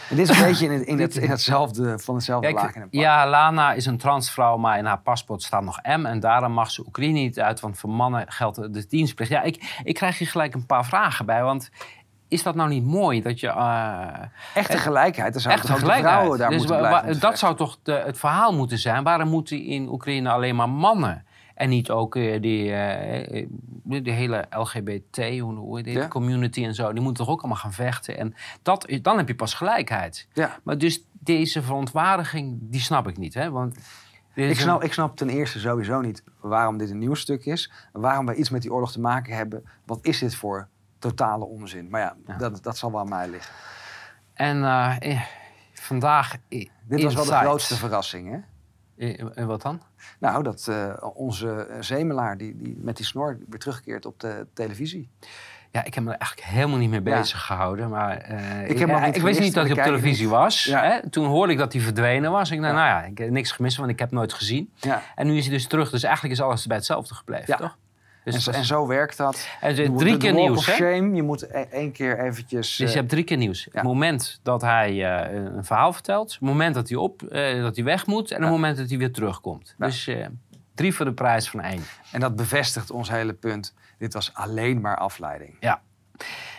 [0.09, 2.87] Dit is een beetje in, het, in, het, in hetzelfde, van hetzelfde laken.
[2.89, 6.05] Ja, Lana is een transvrouw, maar in haar paspoort staat nog M.
[6.05, 9.31] En daarom mag ze Oekraïne niet uit, want voor mannen geldt de dienstplicht.
[9.31, 11.69] Ja, ik, ik krijg hier gelijk een paar vragen bij, want
[12.27, 13.47] is dat nou niet mooi dat je...
[13.47, 14.07] Uh,
[14.53, 16.15] echte gelijkheid, dan zou echte gelijkheid.
[16.15, 17.19] vrouwen daar dus moeten blijven.
[17.19, 19.03] Dat zou toch de, het verhaal moeten zijn.
[19.03, 21.25] Waarom moeten in Oekraïne alleen maar mannen
[21.63, 23.47] en niet ook uh, die, uh,
[23.83, 26.07] de hele LGBT, hoe heet ja.
[26.07, 26.93] community en zo.
[26.93, 28.17] Die moeten toch ook allemaal gaan vechten.
[28.17, 30.27] En dat, dan heb je pas gelijkheid.
[30.33, 30.59] Ja.
[30.63, 33.33] Maar dus deze verontwaardiging, die snap ik niet.
[33.33, 33.51] Hè?
[33.51, 33.77] Want
[34.33, 37.71] ik snap, ik snap ten eerste sowieso niet waarom dit een nieuw stuk is.
[37.91, 39.63] Waarom wij iets met die oorlog te maken hebben.
[39.85, 40.67] Wat is dit voor
[40.99, 41.89] totale onzin?
[41.89, 42.37] Maar ja, ja.
[42.37, 43.53] Dat, dat zal wel aan mij liggen.
[44.33, 45.21] En uh,
[45.73, 46.35] vandaag...
[46.47, 48.37] Dit was wel de grootste verrassing, hè?
[48.97, 49.81] En wat dan?
[50.19, 55.09] Nou, dat uh, onze zemelaar die, die met die snor weer terugkeert op de televisie.
[55.71, 57.89] Ja, ik heb me er eigenlijk helemaal niet mee bezig gehouden.
[57.89, 60.65] Maar uh, ik, heb ik, ik wist niet dat hij op televisie was.
[60.65, 61.09] Hè?
[61.09, 62.51] Toen hoorde ik dat hij verdwenen was.
[62.51, 64.73] Ik dacht, nou ja, ik heb niks gemist, want ik heb nooit gezien.
[65.15, 65.89] En nu is hij dus terug.
[65.89, 67.77] Dus eigenlijk is alles bij hetzelfde gebleven, toch?
[68.23, 69.47] Dus en, en, zo werkt dat.
[69.61, 70.73] En drie keer nieuws, hè?
[70.73, 72.75] shame, je moet e- één keer eventjes...
[72.75, 73.67] Dus je hebt drie keer nieuws.
[73.71, 76.31] Het moment dat hij uh, een verhaal vertelt.
[76.31, 78.31] Het moment dat hij, op, uh, dat hij weg moet.
[78.31, 79.75] En het moment dat hij weer terugkomt.
[79.77, 80.25] Dus uh,
[80.75, 81.83] drie voor de prijs van één.
[82.11, 83.73] En dat bevestigt ons hele punt.
[83.97, 85.57] Dit was alleen maar afleiding.
[85.59, 85.81] Ja.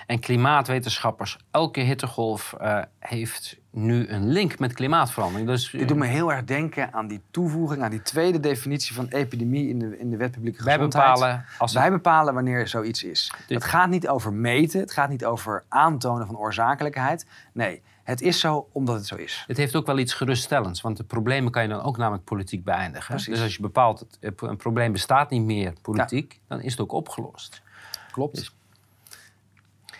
[0.06, 2.54] En klimaatwetenschappers, elke hittegolf
[2.98, 5.48] heeft nu een link met klimaatverandering.
[5.48, 9.06] Dus, Dit doet me heel erg denken aan die toevoeging, aan die tweede definitie van
[9.08, 13.32] epidemie in de, in de wet publieke Wij Bepalen als Wij bepalen wanneer zoiets is.
[13.46, 17.26] Het gaat niet over meten, het gaat niet over aantonen van oorzakelijkheid.
[17.52, 19.44] Nee, het is zo omdat het zo is.
[19.46, 22.64] Het heeft ook wel iets geruststellends, want de problemen kan je dan ook namelijk politiek
[22.64, 23.16] beëindigen.
[23.16, 26.92] Dus als je bepaalt, dat een probleem bestaat niet meer politiek, dan is het ook
[26.92, 27.62] opgelost.
[28.10, 28.34] Klopt.
[28.34, 28.53] Dus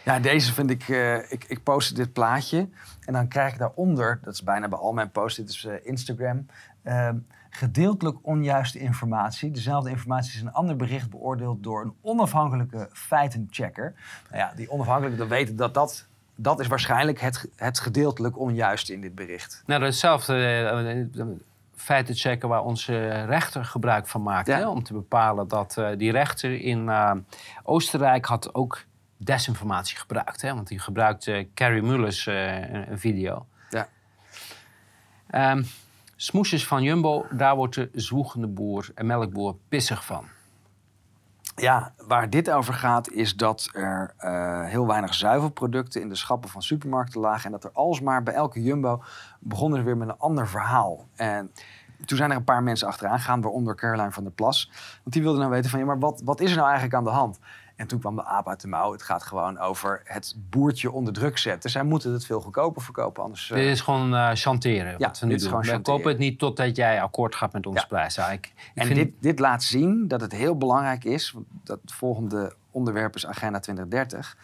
[0.05, 2.69] ja, deze vind ik, uh, ik, ik post dit plaatje
[3.01, 5.75] en dan krijg ik daaronder, dat is bijna bij al mijn posts, dit is uh,
[5.83, 6.47] Instagram,
[6.83, 7.09] uh,
[7.51, 9.51] gedeeltelijk onjuiste informatie.
[9.51, 13.95] Dezelfde informatie is een ander bericht beoordeeld door een onafhankelijke feitenchecker.
[14.31, 18.93] Nou ja, die onafhankelijke, dan weten dat dat dat is waarschijnlijk het, het gedeeltelijk onjuiste
[18.93, 19.63] in dit bericht.
[19.67, 21.25] Nou, hetzelfde uh,
[21.75, 24.47] feitenchecker waar onze rechter gebruik van maakt.
[24.47, 27.13] Hè, om te bepalen dat uh, die rechter in uh,
[27.63, 28.85] Oostenrijk had ook
[29.17, 30.43] desinformatie gebruikt.
[30.43, 30.55] Hè?
[30.55, 33.47] Want die gebruikte uh, Carrie Mullers uh, een video.
[33.71, 33.89] Ja.
[35.53, 35.67] Um,
[36.17, 40.25] smoesjes van Jumbo, daar wordt de zwoegende boer en melkboer pissig van.
[41.57, 46.51] Ja, waar dit over gaat is dat er uh, heel weinig zuivelproducten in de schappen
[46.51, 47.45] van supermarkten lagen.
[47.45, 49.03] En dat er alsmaar bij elke Jumbo
[49.39, 51.07] begonnen er weer met een ander verhaal.
[51.15, 51.53] En
[52.05, 54.71] toen zijn er een paar mensen achteraan gegaan, waaronder Caroline van der Plas.
[55.03, 57.05] Want die wilde nou weten van, ja, maar wat, wat is er nou eigenlijk aan
[57.05, 57.39] de hand?
[57.77, 58.93] En toen kwam de aap uit de mouw.
[58.93, 61.71] Het gaat gewoon over het boertje onder druk zetten.
[61.71, 63.23] Zij moeten het veel goedkoper verkopen.
[63.23, 63.57] Anders, uh...
[63.57, 64.95] Dit is gewoon uh, chanteren.
[64.99, 65.61] Ja, wat we nu doen.
[65.61, 67.87] We kopen het niet totdat jij akkoord gaat met onze ja.
[67.87, 68.15] prijs.
[68.15, 68.99] Ja, ik, ik en vind...
[68.99, 71.35] dit, dit laat zien dat het heel belangrijk is.
[71.65, 74.37] Dat volgende onderwerp is Agenda 2030.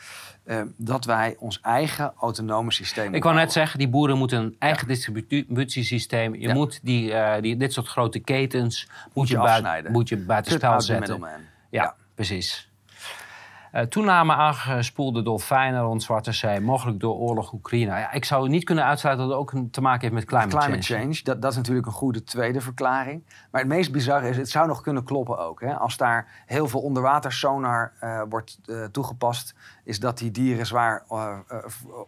[0.45, 3.14] Uh, dat wij ons eigen autonome systeem.
[3.14, 4.95] Ik wou net zeggen, die boeren moeten een eigen ja.
[4.95, 6.35] distributiesysteem.
[6.35, 10.81] Je moet die, uh, die, dit soort grote ketens moet, je, buiten, moet je buitenspel
[10.81, 11.24] zetten.
[11.70, 12.70] Ja, precies.
[13.75, 17.99] Uh, toename aangespoelde dolfijnen rond Zwarte Zee, mogelijk door oorlog Oekraïne.
[17.99, 20.83] Ja, ik zou niet kunnen uitsluiten dat het ook te maken heeft met climate, climate
[20.83, 21.01] change.
[21.01, 21.21] change.
[21.23, 23.25] Dat, dat is natuurlijk een goede tweede verklaring.
[23.51, 25.61] Maar het meest bizarre is, het zou nog kunnen kloppen ook.
[25.61, 25.75] Hè?
[25.75, 29.55] Als daar heel veel onderwatersonar uh, wordt uh, toegepast,
[29.85, 31.05] is dat die dieren zwaar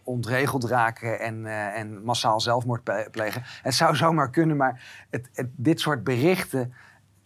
[0.03, 3.43] ontregeld raken en, en massaal zelfmoord plegen.
[3.61, 6.73] Het zou zomaar kunnen, maar het, het, dit soort berichten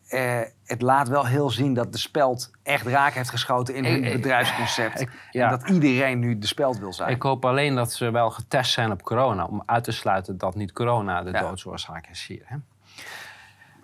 [0.09, 4.01] uh, het laat wel heel zien dat de speld echt raak heeft geschoten in hun
[4.01, 5.07] bedrijfsconcept.
[5.31, 7.09] En dat iedereen nu de speld wil zijn.
[7.09, 9.45] Ik hoop alleen dat ze wel getest zijn op corona.
[9.45, 11.41] Om uit te sluiten dat niet corona de ja.
[11.41, 12.43] doodsoorzaak is hier.
[12.45, 12.57] Hè?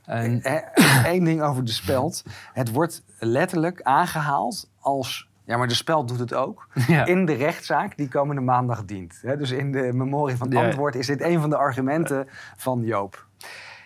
[0.05, 0.41] En...
[1.13, 2.23] Eén ding over de speld.
[2.53, 6.67] Het wordt letterlijk aangehaald als Ja, maar de speld doet het ook.
[6.87, 7.05] Ja.
[7.05, 9.21] In de rechtszaak die komende maandag dient.
[9.21, 10.65] Dus in de memorie van het Ja.
[10.65, 13.25] antwoord is dit een van de argumenten van Joop.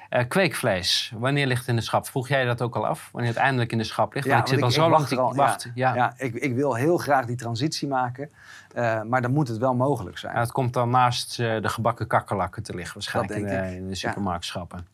[0.09, 2.07] Eh, kweekvlees, wanneer ligt het in de schap?
[2.07, 3.09] Vroeg jij dat ook al af?
[3.11, 4.27] Wanneer het eindelijk in de schap ligt?
[4.27, 5.71] Want ik zit want al zo lang te wachten.
[5.75, 5.95] Ja.
[5.95, 8.29] Ja, ik, ik wil heel graag die transitie maken.
[8.73, 10.33] eh, maar dan moet het wel mogelijk zijn.
[10.33, 13.71] Ja, het komt dan naast eh, de gebakken kakkerlakken te liggen, waarschijnlijk in, de- ik.
[13.77, 13.95] in de Ja.
[13.95, 14.87] supermarktschappen.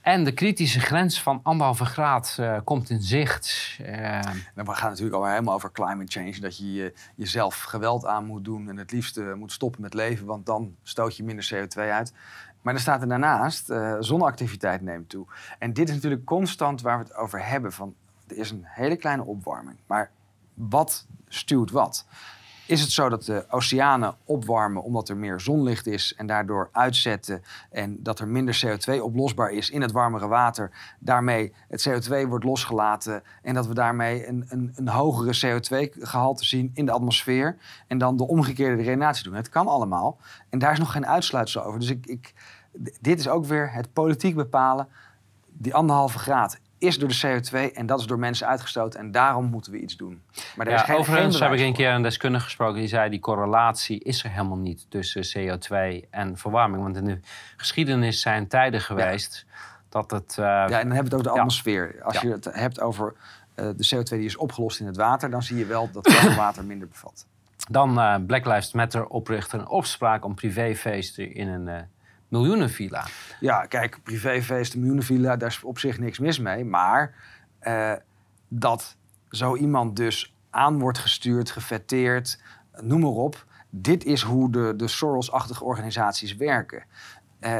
[0.00, 3.78] En de kritische grens van anderhalve graad komt in zicht.
[3.88, 4.22] Nou,
[4.54, 6.40] we gaan natuurlijk al helemaal over climate change.
[6.40, 10.26] Dat je je- jezelf geweld aan moet doen en het liefst moet stoppen met leven,
[10.26, 12.12] want dan stoot je minder CO2 uit.
[12.64, 15.26] Maar dan staat er daarnaast, eh zonneactiviteit neemt toe.
[15.58, 17.72] En dit is natuurlijk constant waar we het over hebben.
[17.72, 17.94] Van,
[18.26, 20.10] er is een hele kleine opwarming, maar
[20.54, 22.06] wat stuwt wat?
[22.66, 27.42] Is het zo dat de oceanen opwarmen omdat er meer zonlicht is en daardoor uitzetten
[27.70, 32.44] en dat er minder CO2 oplosbaar is in het warmere water, daarmee het CO2 wordt
[32.44, 37.56] losgelaten en dat we daarmee een, een, een hogere CO2-gehalte zien in de atmosfeer
[37.86, 39.34] en dan de omgekeerde redenatie doen?
[39.34, 40.18] Het kan allemaal
[40.50, 41.80] en daar is nog geen uitsluitsel over.
[41.80, 42.34] Dus ik, ik,
[43.00, 44.88] dit is ook weer het politiek bepalen.
[45.52, 49.44] Die anderhalve graad is door de CO2 en dat is door mensen uitgestoten en daarom
[49.44, 50.22] moeten we iets doen.
[50.56, 52.88] Maar er is ja, geen, overigens geen heb ik een keer een deskundige gesproken die
[52.88, 53.10] zei...
[53.10, 55.74] die correlatie is er helemaal niet tussen CO2
[56.10, 56.82] en verwarming.
[56.82, 57.18] Want in de
[57.56, 59.46] geschiedenis zijn tijden geweest
[59.88, 60.30] dat het...
[60.38, 62.02] eh, Ja, en dan hebben we het over de atmosfeer.
[62.02, 63.14] Als je het hebt over
[63.54, 66.34] eh, de CO2 die is opgelost in het water, dan zie je wel dat het
[66.36, 67.26] water minder bevat.
[67.70, 71.86] Dan eh, Black Lives Matter oprichter een opspraak om privéfeesten in een
[72.34, 73.06] miljoenenvilla.
[73.40, 76.64] Ja, kijk, privéfeesten, miljoenenvilla, daar is op zich niks mis mee.
[76.64, 77.14] Maar
[77.58, 77.92] eh,
[78.48, 78.96] dat
[79.28, 82.40] zo iemand dus aan wordt gestuurd, gefetteerd,
[82.80, 83.46] noem maar op.
[83.70, 86.84] Dit is hoe de, de Soros-achtige organisaties werken.
[87.38, 87.56] Eh,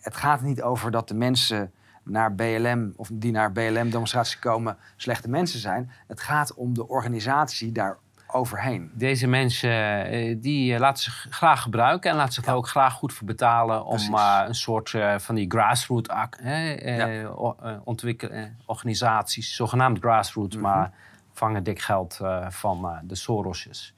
[0.00, 5.28] het gaat niet over dat de mensen naar BLM of die naar BLM-demonstraties komen slechte
[5.28, 5.90] mensen zijn.
[6.06, 7.98] Het gaat om de organisatie daar
[8.32, 8.90] overheen.
[8.94, 9.70] Deze mensen
[10.06, 13.26] eh, die eh, laten zich graag gebruiken en laten zich er ook graag goed voor
[13.26, 17.26] betalen om eh, een soort van die grassroot ac- hè, eh, Ja.
[17.28, 20.64] o- eh, ontwikkel- eh, organisaties, zogenaamd grassroots, Mhm.
[20.64, 20.92] maar
[21.32, 23.94] vangen dik geld van de Sorosjes.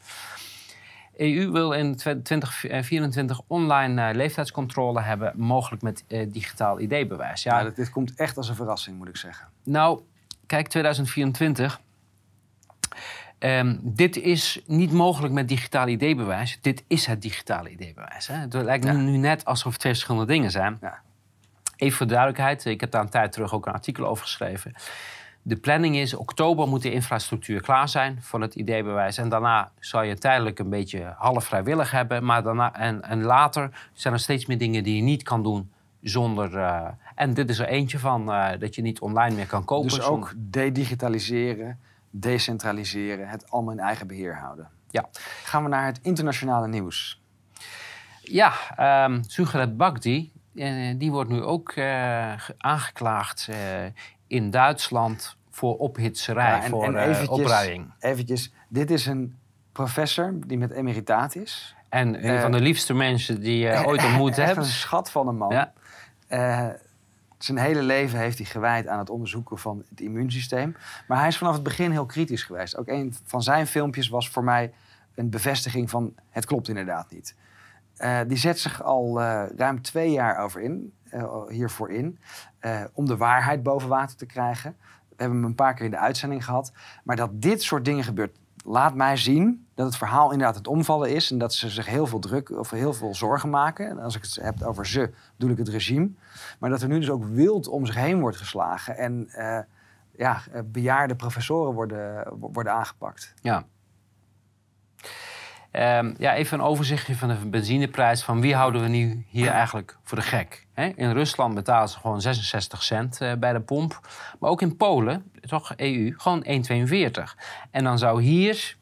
[1.16, 7.42] EU wil in 2024 online leeftijdscontrole hebben, mogelijk met digitaal ID-bewijs.
[7.42, 9.48] Ja, Ja, dit komt echt als een verrassing, moet ik zeggen.
[9.64, 10.00] nou,
[10.46, 11.80] kijk, 2024.
[13.42, 16.58] Ehm, dit is niet mogelijk met digitaal ID-bewijs.
[16.60, 18.26] Dit is het digitale ID-bewijs.
[18.26, 18.34] hè.
[18.34, 18.92] Het lijkt Ja.
[18.92, 20.78] nu net alsof het twee verschillende dingen zijn.
[20.80, 21.00] Ja.
[21.76, 24.72] Even voor de duidelijkheid, ik heb daar een tijd terug ook een artikel over geschreven.
[25.42, 29.18] De planning is, oktober moet de infrastructuur klaar zijn voor het ID-bewijs.
[29.18, 32.24] En daarna zal je tijdelijk een beetje half vrijwillig hebben.
[32.24, 35.70] Maar daarna, en, en later zijn er steeds meer dingen die je niet kan doen
[36.02, 36.56] zonder...
[36.58, 39.88] eh, en dit is er eentje van, eh, dat je niet online meer kan kopen.
[39.88, 41.78] Dus zonder- ook dedigitaliseren,
[42.12, 44.68] decentraliseren, het allemaal in eigen beheer houden.
[44.90, 45.08] Ja.
[45.44, 47.20] Gaan we naar het internationale nieuws.
[48.22, 53.56] Ja, ehm Sugaret Bagdi, eh, die wordt nu ook ge- aangeklaagd eh,
[54.26, 57.92] in Duitsland voor ophitserij, Ja, en- voor en eventjes- opruiing.
[57.98, 59.36] Eventjes, dit is een
[59.72, 61.74] professor die met emeritaat is.
[61.88, 64.56] En een van de liefste mensen die je ooit ontmoet Echt hebt.
[64.56, 65.50] een schat van een man.
[65.52, 65.72] Ja.
[67.44, 70.76] Zijn hele leven heeft hij gewijd aan het onderzoeken van het immuunsysteem.
[71.08, 72.76] Maar hij is vanaf het begin heel kritisch geweest.
[72.76, 74.72] Ook een van zijn filmpjes was voor mij
[75.14, 77.34] een bevestiging van het klopt inderdaad niet.
[77.96, 82.18] Eh, die zet zich al eh, ruim twee jaar over in, eh, hiervoor in,
[82.92, 84.76] om de waarheid boven water te krijgen.
[85.08, 86.72] We hebben hem een paar keer in de uitzending gehad.
[87.04, 91.10] Maar dat dit soort dingen gebeurt, laat mij zien dat het verhaal inderdaad het omvallen
[91.14, 91.30] is.
[91.30, 93.88] En dat ze zich heel veel druk of heel veel zorgen maken.
[93.88, 96.10] En als ik het heb over ze, bedoel ik het regime.
[96.58, 98.96] Maar dat er nu dus ook wild om zich heen wordt geslagen.
[98.96, 99.58] En eh,
[100.16, 103.34] ja, eh, bejaarde professoren worden, worden aangepakt.
[103.40, 103.64] Ja.
[105.70, 108.24] Ehm, ja, even een overzichtje van de benzineprijs.
[108.24, 110.66] Van wie houden we nu hier eigenlijk voor de gek?
[110.74, 114.00] In Rusland betalen ze gewoon 66 cent eh, bij de pomp.
[114.40, 117.34] Maar ook in Polen, toch EU, gewoon 1,42.
[117.70, 118.76] En dan zou hier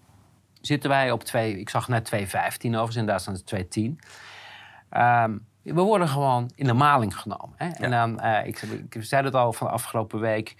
[0.60, 3.98] zitten wij op 2, ik zag net 2,15 overigens, in Duitsland is het 2,10.
[4.90, 7.54] Ehm, we worden gewoon in de maling genomen.
[7.56, 7.68] Hè?
[7.68, 10.56] En dan, eh, ik, ik zei het al van de afgelopen week.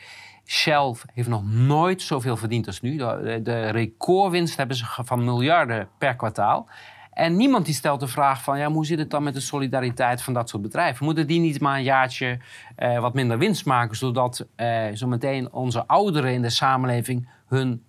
[0.46, 2.96] Shell heeft nog nooit zoveel verdiend als nu.
[2.96, 6.68] De, de recordwinst hebben ze van miljarden per kwartaal.
[7.10, 8.58] En niemand die stelt de vraag van...
[8.58, 11.04] Ja, hoe zit het dan met de solidariteit van dat soort bedrijven?
[11.04, 12.38] Moeten die niet maar een jaartje
[12.76, 13.96] eh, wat minder winst maken...
[13.96, 17.28] zodat eh, zometeen onze ouderen in de samenleving...
[17.46, 17.82] hun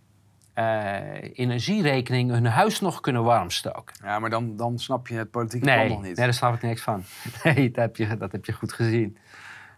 [0.53, 3.95] eh, energierekening, hun huis nog kunnen warmstoken?
[4.03, 6.15] Ja, maar dan, dan snap je het politieke Nee, plan nee, nog niet.
[6.15, 7.03] daar snap ik niks van.
[7.43, 9.17] Nee, dat heb je, dat heb je goed gezien.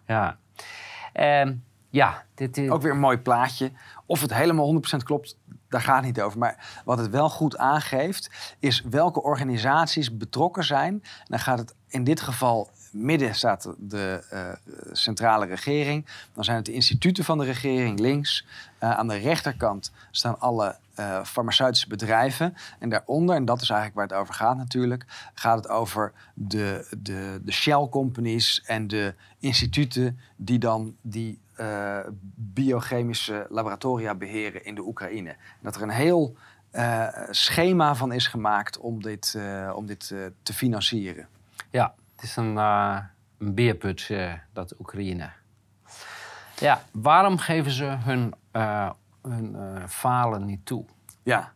[0.07, 0.37] Ja.
[1.13, 1.53] Ehm,
[1.93, 2.69] Ja, dit is...
[2.69, 3.71] Ook weer een mooi plaatje.
[4.05, 5.37] Of het helemaal 100% klopt,
[5.69, 6.39] daar gaat het niet over.
[6.39, 11.03] Maar wat het wel goed aangeeft, is welke organisaties betrokken zijn.
[11.25, 16.05] Dan gaat het in dit geval midden staat de uh, centrale regering.
[16.33, 18.45] Dan zijn het de instituten van de regering links.
[18.79, 22.55] Uh, aan de rechterkant staan alle uh, farmaceutische bedrijven.
[22.79, 26.95] En daaronder, en dat is eigenlijk waar het over gaat natuurlijk, gaat het over de,
[26.99, 31.99] de, de Shell companies en de instituten die dan die uh,
[32.35, 35.35] biochemische laboratoria beheren in de Oekraïne.
[35.61, 36.37] Dat er een heel
[36.71, 39.37] uh, schema van is gemaakt om dit,
[39.73, 40.07] om dit
[40.43, 41.27] te financieren.
[41.69, 44.09] Ja, het is een, een beerput,
[44.53, 45.29] dat Oekraïne.
[46.59, 48.33] Ja, waarom geven ze hun
[49.21, 50.85] hun falen niet toe.
[51.23, 51.53] Ja.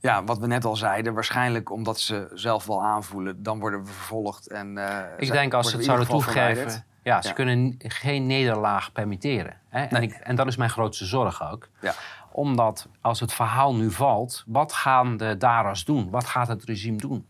[0.00, 3.86] ja, wat we net al zeiden, waarschijnlijk omdat ze zelf wel aanvoelen, dan worden we
[3.86, 4.46] vervolgd.
[4.48, 4.78] En,
[5.16, 9.56] ik denk als ze het zouden toegeven, ja, ze kunnen geen nederlaag permitteren.
[9.68, 9.84] Hè?
[9.84, 11.68] En, ik, en, dat is mijn grootste zorg ook.
[11.80, 11.94] Ja.
[12.32, 16.10] Omdat als het verhaal nu valt, wat gaan de Daras doen?
[16.10, 17.26] Wat gaat het regime doen?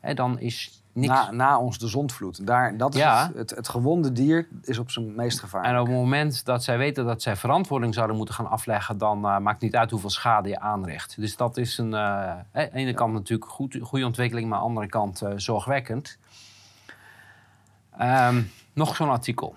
[0.00, 2.46] Hè, dan is na, na, ons de zondvloed.
[2.46, 5.74] Daar, dat is het, het, het, gewonde dier is op zijn meest gevaarlijk.
[5.74, 8.98] En op het moment dat zij weten dat zij verantwoording zouden moeten gaan afleggen...
[8.98, 11.16] dan uh, maakt niet uit hoeveel schade je aanricht.
[11.16, 14.48] Dus dat is een, uh, aan de ene kant natuurlijk goed, goede ontwikkeling...
[14.48, 16.18] maar aan de andere kant uh, zorgwekkend.
[18.00, 19.56] Um, nog zo'n artikel.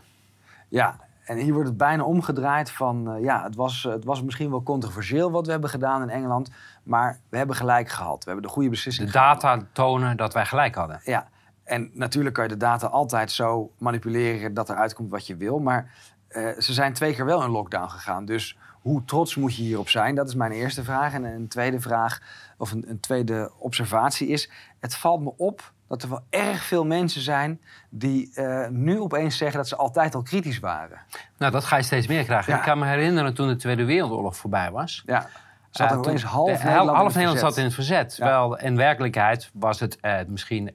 [0.70, 3.18] Ja, en hier wordt het bijna omgedraaid van...
[3.22, 6.50] ja, het was, het was misschien wel controversieel wat we hebben gedaan in Engeland...
[6.84, 8.24] Maar we hebben gelijk gehad.
[8.24, 11.00] We hebben de goede beslissing De data tonen dat wij gelijk hadden.
[11.04, 11.28] Ja,
[11.64, 15.60] en natuurlijk kan je de data altijd zo manipuleren dat er uitkomt wat je wil.
[15.60, 15.92] Maar
[16.30, 18.26] uh, ze zijn twee keer wel in lockdown gegaan.
[18.26, 20.16] Dus hoe trots moet je hierop zijn?
[20.16, 21.14] Dat is mijn eerste vraag.
[21.14, 22.22] En een tweede vraag,
[22.58, 24.50] of een, een tweede observatie is...
[24.80, 29.38] het valt me op dat er wel erg veel mensen zijn die uh, nu opeens
[29.38, 31.00] zeggen dat ze altijd al kritisch waren.
[31.38, 32.56] Nou, dat ga je steeds meer krijgen.
[32.56, 35.04] Ik kan me herinneren toen de Tweede Wereldoorlog voorbij was.
[35.06, 35.28] Ja.
[35.70, 38.18] Zat er opeens half Nederland, half Nederland zat in het verzet.
[38.18, 40.72] Wel, in werkelijkheid was het uh, misschien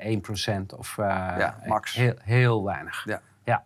[0.73, 1.07] 1% of uh,
[1.39, 1.95] ja, max.
[1.95, 3.05] Heel, heel weinig.
[3.05, 3.21] Ja.
[3.45, 3.65] ja.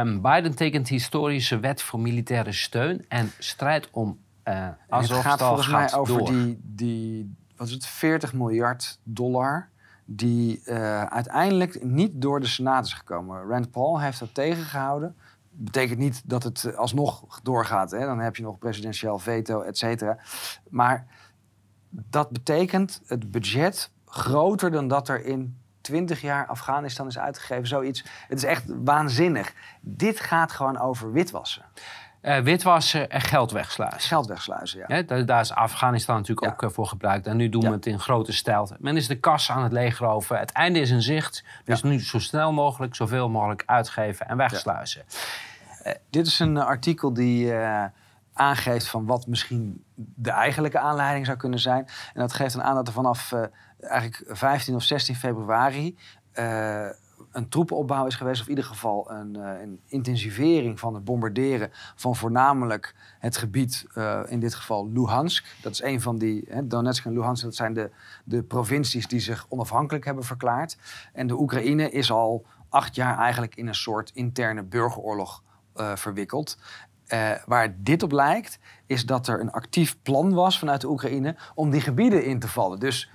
[0.00, 5.68] Um, Biden tekent historische wet voor militaire steun en strijd om uh, Het gaat volgens
[5.68, 6.26] mij over door.
[6.26, 9.68] die, die wat is het, 40 miljard dollar
[10.04, 10.70] die
[11.08, 13.46] uiteindelijk niet door de Senaat is gekomen.
[13.48, 15.16] Rand Paul heeft dat tegengehouden
[15.56, 17.90] betekent niet dat het eh, alsnog doorgaat.
[17.90, 17.98] Hè?
[17.98, 20.18] Dan heb je nog presidentieel veto, et cetera.
[20.70, 21.06] Maar
[21.90, 27.66] dat betekent het budget groter dan dat er in 20 jaar Afghanistan is uitgegeven.
[27.66, 28.04] Zoiets.
[28.28, 29.54] Het is echt waanzinnig.
[29.80, 31.64] Dit gaat gewoon over witwassen.
[32.24, 34.00] Uh, witwassen en geld wegsluizen.
[34.00, 35.02] Geld wegsluizen, ja.
[35.02, 37.26] daar, daar, is Afghanistan natuurlijk ook uh, voor gebruikt.
[37.26, 38.70] En nu doen we het in grote stijl.
[38.78, 40.38] Men is de kas aan het leegroven.
[40.38, 41.44] Het einde is in zicht.
[41.64, 45.04] Dus nu zo snel mogelijk, zoveel mogelijk uitgeven en wegsluizen.
[45.86, 47.52] Uh, dit is een artikel die
[48.32, 51.86] aangeeft van wat misschien de eigenlijke aanleiding zou kunnen zijn.
[52.14, 53.32] En dat geeft dan aan dat er vanaf
[53.80, 55.96] eigenlijk 15 of 16 februari
[57.34, 61.70] een troepenopbouw is geweest, of in ieder geval een, uh, een intensivering van het bombarderen
[61.94, 65.56] van voornamelijk het gebied, uh, in dit geval Luhansk.
[65.62, 67.90] Dat is een van die, hè, Donetsk en Luhansk, dat zijn de,
[68.24, 70.76] de provincies die zich onafhankelijk hebben verklaard.
[71.12, 75.42] En de Oekraïne is al acht jaar eigenlijk in een soort interne burgeroorlog
[75.76, 76.58] uh, verwikkeld.
[77.46, 81.70] waar dit op lijkt, is dat er een actief plan was vanuit de Oekraïne om
[81.70, 82.78] die gebieden in te vallen.
[82.78, 83.10] Dus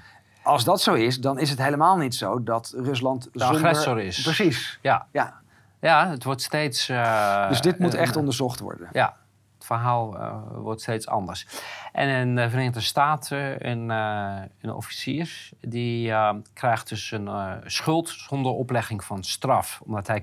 [0.50, 3.56] als dat zo is, dan is het helemaal niet zo dat Rusland de zonder...
[3.56, 4.22] agressor is.
[4.22, 4.80] Precies.
[4.82, 5.06] Ja.
[5.12, 5.34] Ja,
[5.80, 6.89] ja het wordt steeds...
[6.89, 8.89] Uh, dus dit moet echt onderzocht worden.
[8.91, 9.16] Ja,
[9.58, 11.47] het verhaal uh, wordt steeds anders.
[11.91, 16.14] En in de Verenigde Staten, een, uh, een officier, die
[16.54, 17.30] krijgt dus een
[17.66, 19.82] schuld zonder oplegging van straf.
[19.86, 20.22] Omdat hij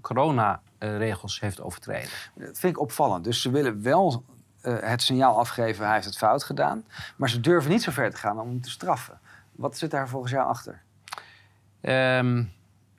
[0.00, 2.10] corona-regels heeft overtreden.
[2.34, 3.24] Dat vind ik opvallend.
[3.24, 4.24] Dus ze willen wel
[4.60, 6.84] het signaal afgeven, hij heeft het fout gedaan.
[7.16, 9.18] Maar ze durven niet zo ver te gaan om hem te straffen.
[9.58, 10.82] Wat zit daar volgens jou achter?
[11.80, 12.52] Um,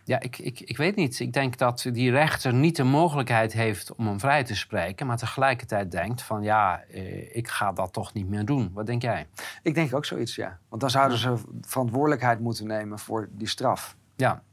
[0.03, 1.20] ja, ik, ik, ik weet niet.
[1.20, 5.18] Ik denk dat die rechter niet de mogelijkheid heeft om hem vrij te spreken, maar
[5.18, 8.72] tegelijkertijd denkt van ja, eh, ik ga dat toch niet meer doen.
[8.74, 9.28] Wat denk jij?
[9.64, 10.60] Ik denk ook zoiets, ja.
[10.70, 13.95] Want dan zouden ze verantwoordelijkheid moeten nemen voor die straf.
[14.16, 14.43] Ja.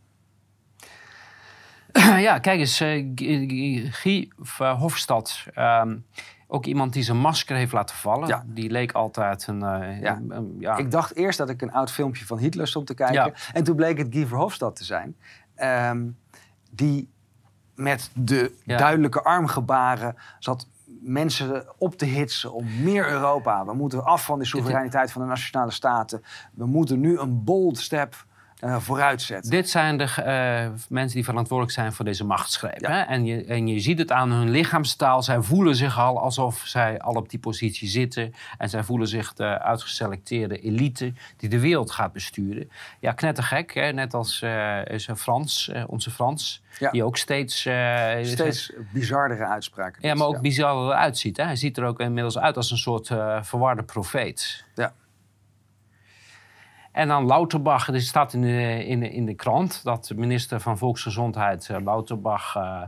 [2.28, 3.12] ja, kijk eens, uh,
[3.90, 5.44] Guy Verhofstadt.
[5.58, 6.06] Um,
[6.46, 8.28] ook iemand die zijn masker heeft laten vallen.
[8.28, 8.44] Ja.
[8.46, 10.20] Die leek altijd een, uh, ja.
[10.28, 10.76] Een, ja.
[10.76, 13.34] Ik dacht eerst dat ik een oud filmpje van Hitler stond te kijken.
[13.52, 15.16] En toen bleek het Guy Verhofstadt te zijn.
[15.90, 16.18] Um,
[16.70, 17.10] die
[17.74, 20.68] met de duidelijke armgebaren zat
[21.00, 23.64] mensen op te hitsen om meer Europa.
[23.64, 26.22] We moeten af van de soevereiniteit van de nationale staten.
[26.52, 28.25] We moeten nu een bold step
[28.60, 29.50] eh, vooruitzet.
[29.50, 32.80] Dit zijn de eh, mensen die verantwoordelijk zijn voor deze machtsgreep.
[32.80, 32.90] Ja.
[32.90, 33.00] Hè?
[33.00, 35.22] En, je, en je ziet het aan hun lichaamstaal.
[35.22, 38.34] Zij voelen zich al alsof zij al op die positie zitten.
[38.58, 42.70] En zij voelen zich de uitgeselecteerde elite die de wereld gaat besturen.
[43.00, 43.74] Ja, knettergek.
[43.74, 43.92] Hè?
[43.92, 46.62] Net als een Frans, onze Frans.
[46.78, 46.90] Ja.
[46.90, 47.68] Die ook steeds...
[48.22, 50.08] Steeds bizardere uitspraken.
[50.08, 51.36] ja, maar ook bizar eruit ziet.
[51.36, 51.44] Hè?
[51.44, 53.06] Hij ziet er ook inmiddels uit als een soort
[53.42, 54.64] verwarde profeet.
[54.74, 54.92] Ja.
[56.96, 60.60] En dan Lauterbach, er staat in de, in de, in de krant dat de minister
[60.60, 62.82] van Volksgezondheid, eh, Lauterbach, eh,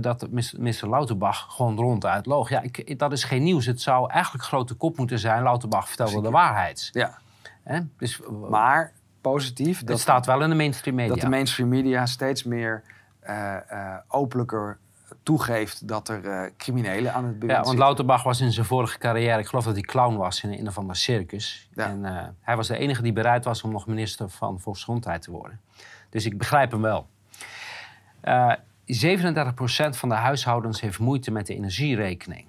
[0.00, 2.48] dat minister Lauterbach gewoon ronduit loog.
[2.48, 3.66] Ja, ik, dat is geen nieuws.
[3.66, 5.42] Het zou eigenlijk grote kop moeten zijn.
[5.42, 6.88] Lauterbach vertelde de waarheid.
[6.92, 7.18] Ja,
[7.62, 7.80] Hè?
[7.98, 11.12] Dus, eh, maar positief het dat, staat wel in de mainstream media.
[11.12, 12.82] dat de mainstream media steeds meer
[13.20, 14.78] eh, openlijker
[15.22, 17.78] toegeeft dat er eh, criminelen aan het bewind ja, want.
[17.78, 20.78] Lauterbach was in zijn vorige carrière, ik geloof dat hij clown was in een of
[20.78, 21.68] ander circus.
[21.74, 21.86] Ja.
[21.86, 25.30] En eh, hij was de enige die bereid was om nog minister van Volksgezondheid te
[25.30, 25.60] worden.
[26.10, 27.08] Dus ik begrijp hem wel.
[28.20, 28.52] Eh
[28.90, 28.92] 37%
[29.90, 32.46] van de huishoudens heeft moeite met de energierekening.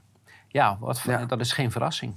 [0.47, 1.25] Ja, wat, Ja.
[1.25, 2.15] dat is geen verrassing.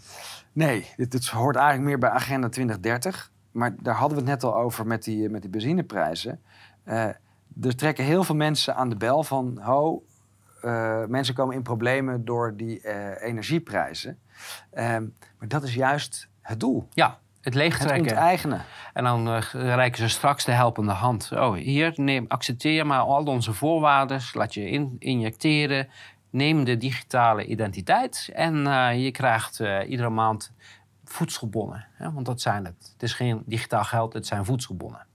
[0.53, 3.31] Nee, dit, dit hoort eigenlijk meer bij Agenda 2030.
[3.51, 6.41] Maar daar hadden we het net al over met die, met die benzineprijzen.
[6.85, 7.05] Eh,
[7.63, 9.59] er trekken heel veel mensen aan de bel van...
[9.63, 10.03] ho,
[10.65, 14.19] eh, mensen komen in problemen door die eh, energieprijzen.
[14.73, 15.07] Ehm,
[15.39, 16.89] maar dat is juist het doel.
[16.93, 18.13] Ja, het Het leegtrekken.
[18.13, 18.63] onteigenen.
[18.93, 21.31] En dan eh, reiken ze straks de helpende hand.
[21.33, 24.21] Oh, hier, neem, accepteer maar al onze voorwaarden.
[24.33, 25.89] Laat je in, injecteren.
[26.31, 28.31] Neem de digitale identiteit.
[28.33, 28.57] En
[28.99, 30.53] je krijgt iedere maand
[31.05, 31.87] voedselbonnen.
[31.93, 32.13] Hè?
[32.13, 32.91] Want dat zijn het.
[32.93, 35.07] Het is geen digitaal geld, het zijn voedselbonnen.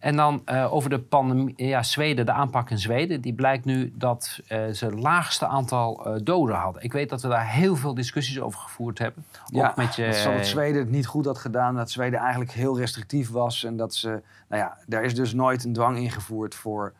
[0.00, 3.20] En dan eh, over de pandemie, ja, Zweden, de aanpak in Zweden.
[3.20, 6.82] Die blijkt nu dat eh, ze het laagste aantal eh, doden hadden.
[6.82, 9.24] Ik weet dat we daar heel veel discussies over gevoerd hebben.
[9.46, 11.74] Ja, Ook met je, dat zal het Zweden het niet goed had gedaan.
[11.74, 13.64] Dat Zweden eigenlijk heel restrictief was.
[13.64, 14.08] En dat ze,
[14.48, 16.92] nou ja, daar is dus nooit een dwang ingevoerd voor,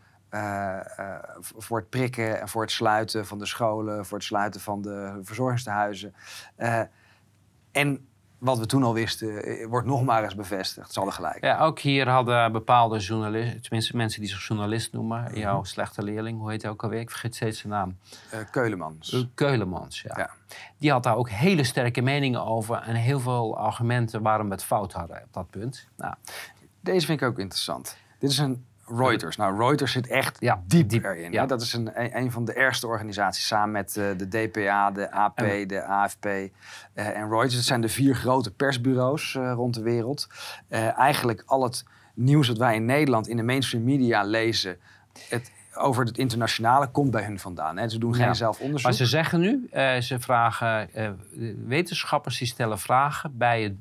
[1.40, 5.18] voor het prikken en voor het sluiten van de scholen, voor het sluiten van de
[5.22, 6.14] verzorgingstehuizen.
[6.56, 6.80] Eh,
[7.72, 8.08] en
[8.40, 10.92] wat we toen al wisten, eh, wordt nog maar eens bevestigd.
[10.92, 11.44] Ze hadden gelijk.
[11.44, 15.38] Ja, ook hier hadden bepaalde journalisten, tenminste mensen die zich journalist noemen, Mhm.
[15.38, 17.00] jouw slechte leerling, hoe heet hij ook alweer?
[17.00, 17.96] Ik vergeet steeds zijn naam.
[18.30, 19.26] Eh, Keulemans.
[19.34, 20.14] Keulemans, ja.
[20.16, 20.30] Ja.
[20.78, 24.64] Die had daar ook hele sterke meningen over en heel veel argumenten waarom we het
[24.64, 25.86] fout hadden op dat punt.
[25.96, 26.14] Nou,
[26.80, 27.96] Deze vind ik ook interessant.
[28.18, 28.64] Dit is een
[28.96, 29.36] Reuters.
[29.36, 31.32] Nou, Reuters zit echt Ja, diep, diep, erin.
[31.32, 31.46] ja.
[31.46, 35.38] Dat is een, een van de ergste organisaties samen met eh, de DPA, de AP,
[35.38, 36.50] En- de AFP eh,
[36.94, 37.54] en Reuters.
[37.54, 40.28] Het zijn de vier grote persbureaus eh, rond de wereld.
[40.96, 41.84] Eigenlijk al het
[42.14, 44.76] nieuws dat wij in Nederland in de mainstream media lezen...
[45.28, 47.76] Het, over het internationale komt bij hun vandaan.
[47.76, 47.88] Hè.
[47.88, 48.34] Ze doen geen Ja.
[48.34, 48.82] zelfonderzoek.
[48.82, 49.68] maar ze zeggen nu,
[50.00, 50.90] ze vragen,
[51.66, 53.74] wetenschappers die stellen vragen bij het,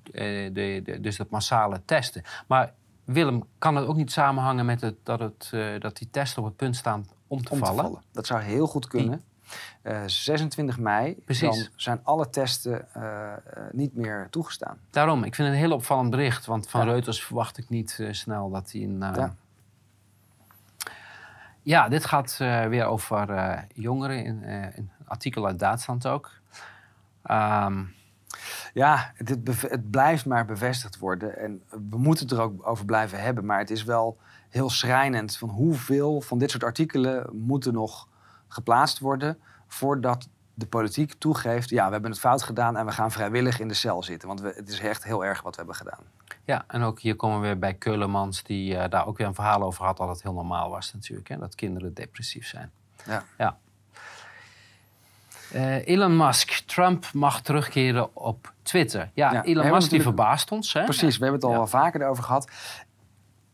[0.55, 2.21] de, de, dus het massale testen.
[2.47, 2.73] Maar
[3.13, 6.47] Willem, kan het ook niet samenhangen met het, dat, het, eh, dat die testen op
[6.47, 8.01] het punt staan om te, om te vallen?
[8.11, 9.23] Dat zou heel goed kunnen.
[9.81, 11.63] Eh, 26 mei Precies.
[11.63, 13.37] dan zijn alle testen eh, eh,
[13.71, 14.77] niet meer toegestaan.
[14.89, 16.45] Daarom, ik vind het een heel opvallend bericht.
[16.45, 16.91] Want van Ja.
[16.91, 19.03] Reuters verwacht ik niet eh, snel dat hij een...
[19.03, 19.35] eh, Ja.
[21.61, 24.23] Ja, dit gaat eh, weer over eh, jongeren.
[24.25, 26.31] In, eh, in een artikel uit Duitsland ook.
[27.23, 27.83] Ehm,
[28.73, 31.37] Ja, het, het blijft maar bevestigd worden.
[31.37, 33.45] En we moeten het er ook over blijven hebben.
[33.45, 34.17] Maar het is wel
[34.49, 38.07] heel schrijnend van hoeveel van dit soort artikelen moeten nog
[38.47, 40.27] geplaatst worden voordat
[40.59, 43.73] de politiek toegeeft, ja, we hebben het fout gedaan en we gaan vrijwillig in de
[43.73, 44.27] cel zitten.
[44.27, 46.03] Want we, het is echt heel erg wat we hebben gedaan.
[46.43, 48.43] ja, en ook hier komen we weer bij Keulemans...
[48.43, 49.97] die eh, daar ook weer een verhaal over had...
[49.97, 51.27] dat het heel normaal was natuurlijk.
[51.27, 52.71] Hè, dat kinderen depressief zijn.
[53.05, 53.23] Ja.
[53.37, 53.57] Ja.
[55.51, 56.51] Eh, Elon Musk.
[56.65, 59.11] Trump mag terugkeren op Twitter.
[59.13, 60.73] Ja, Elon Musk die verbaast ons.
[60.73, 60.83] Hè?
[60.83, 62.51] Precies, we hebben het al wel vaker over gehad.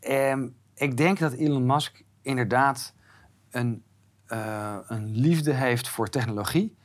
[0.00, 2.94] Ehm, ik denk dat Elon Musk inderdaad
[3.50, 3.82] een,
[4.26, 6.76] eh, een liefde heeft voor technologie.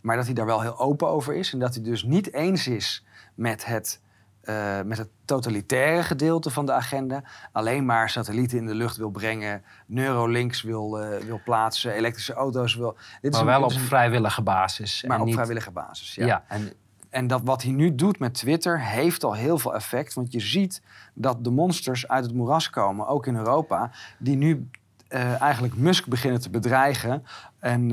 [0.00, 1.52] Maar dat hij daar wel heel open over is.
[1.52, 3.04] En dat hij dus niet eens is
[3.34, 4.00] met het,
[4.48, 7.22] eh, met het totalitaire gedeelte van de agenda.
[7.52, 9.62] Alleen maar satellieten in de lucht wil brengen.
[9.86, 11.92] Neurolinks wil, eh, wil plaatsen.
[11.92, 12.96] Elektrische auto's wil...
[13.20, 15.02] Dit Maar een- wel op is een- vrijwillige basis.
[15.02, 16.14] maar en op niet- vrijwillige basis.
[16.14, 16.72] Ja, en
[17.10, 20.14] En dat wat hij nu doet met Twitter heeft al heel veel effect.
[20.14, 20.82] Want je ziet
[21.14, 24.68] dat de monsters uit het moeras komen, ook in Europa, die nu
[25.08, 27.24] eh, eigenlijk Musk beginnen te bedreigen
[27.58, 27.90] en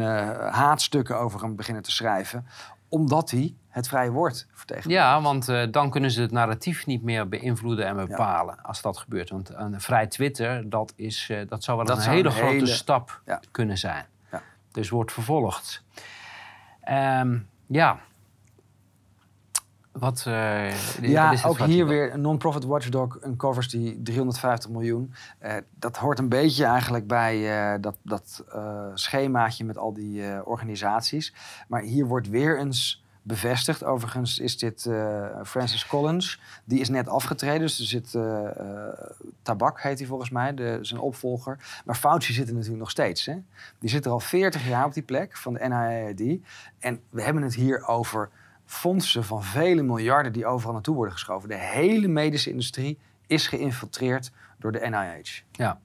[0.52, 2.46] haatstukken over hem beginnen te schrijven,
[2.90, 5.06] omdat hij het vrije woord vertegenwoordigt.
[5.06, 8.98] Ja, want eh, dan kunnen ze het narratief niet meer beïnvloeden en bepalen als dat
[8.98, 9.30] gebeurt.
[9.30, 12.36] Want een vrij Twitter, dat, is, eh, dat zou wel Dat een zou hele een
[12.36, 13.40] grote stap Ja.
[13.52, 14.06] kunnen zijn.
[14.32, 14.42] Ja.
[14.72, 15.84] Dus wordt vervolgd.
[16.82, 18.00] Ehm, ja.
[19.92, 25.14] Wat, uh, ja, ook hier weer een non-profit watchdog, een covers die 350 miljoen.
[25.80, 28.44] Dat hoort een beetje eigenlijk bij dat, dat
[28.94, 31.34] schemaatje met al die organisaties.
[31.68, 33.84] Maar hier wordt weer eens bevestigd.
[33.84, 34.90] Overigens is dit
[35.44, 36.40] Francis Collins.
[36.64, 37.60] Die is net afgetreden.
[37.60, 38.18] Dus er zit
[39.42, 41.82] Tabak, heet hij volgens mij, de, zijn opvolger.
[41.86, 43.26] Maar Fauci zit er natuurlijk nog steeds.
[43.26, 43.36] Hè?
[43.80, 46.42] Die zit er al 40 jaar op die plek van de NIAID.
[46.80, 48.30] En we hebben het hier over
[48.66, 51.50] fondsen van vele miljarden die overal naartoe worden geschoven.
[51.50, 52.98] De hele medische industrie
[53.28, 55.42] is geïnfiltreerd door de NIH.
[55.52, 55.80] Ja.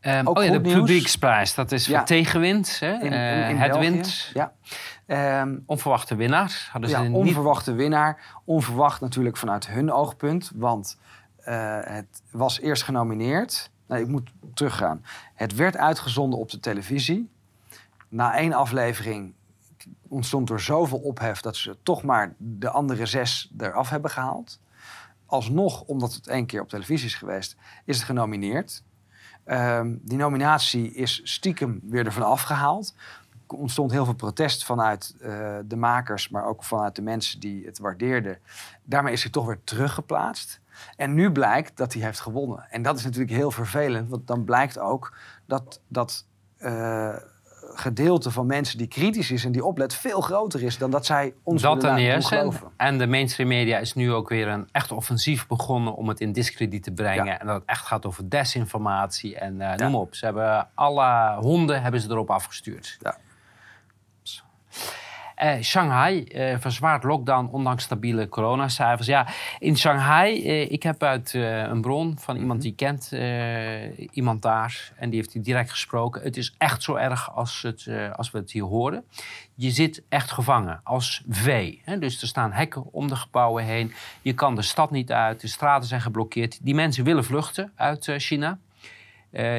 [0.00, 1.54] Um, oh ja, de publieksprijs.
[1.54, 2.78] Dat is voor tegenwind.
[2.80, 2.92] Hè?
[2.92, 4.32] In, in, uh, het wind.
[4.34, 4.52] Ja.
[5.40, 6.68] Um, onverwachte winnaar.
[6.72, 8.40] Hadden ja, onverwachte winnaar.
[8.44, 10.50] Onverwacht natuurlijk vanuit hun oogpunt.
[10.54, 10.98] Want
[11.48, 13.70] uh, het was eerst genomineerd.
[13.86, 15.04] Nee, ik moet teruggaan.
[15.34, 17.30] Het werd uitgezonden op de televisie
[18.08, 19.34] na één aflevering
[20.08, 24.60] ontstond er zoveel ophef dat ze toch maar de andere zes eraf hebben gehaald.
[25.26, 28.82] Alsnog, omdat het één keer op televisie is geweest, is het genomineerd.
[29.48, 32.94] Ehm, die nominatie is stiekem weer ervan afgehaald.
[33.48, 37.66] Er ontstond heel veel protest vanuit uh, de makers, maar ook vanuit de mensen die
[37.66, 38.38] het waardeerden.
[38.84, 40.60] Daarmee is hij toch weer teruggeplaatst.
[40.96, 42.66] En nu blijkt dat hij heeft gewonnen.
[42.70, 46.26] En dat is natuurlijk heel vervelend, want dan blijkt ook dat, dat
[46.58, 47.16] uh,
[47.80, 51.34] gedeelte van mensen die kritisch is en die oplet veel groter is dan dat zij
[51.42, 52.70] ons dat willen geloven.
[52.76, 56.32] En de mainstream media is nu ook weer een echt offensief begonnen om het in
[56.32, 57.40] discrediet te brengen.
[57.40, 60.14] En dat het echt gaat over desinformatie en uh, noem op.
[60.14, 62.96] Ze hebben alle honden hebben ze erop afgestuurd.
[63.00, 63.16] Ja.
[65.42, 69.06] Uh, Shanghai uh, verzwaart lockdown ondanks stabiele coronacijfers.
[69.06, 69.26] Ja,
[69.58, 72.68] in Shanghai, uh, ik heb uit een bron van iemand mhm.
[72.68, 73.12] die kent
[74.12, 76.22] iemand daar en die heeft hier direct gesproken.
[76.22, 79.04] Het is echt zo erg als, het, als we het hier horen.
[79.54, 81.82] Je zit echt gevangen als vee.
[81.84, 81.98] Hè?
[81.98, 83.92] Dus er staan hekken om de gebouwen heen.
[84.22, 85.40] Je kan de stad niet uit.
[85.40, 86.58] De straten zijn geblokkeerd.
[86.62, 88.58] Die mensen willen vluchten uit China.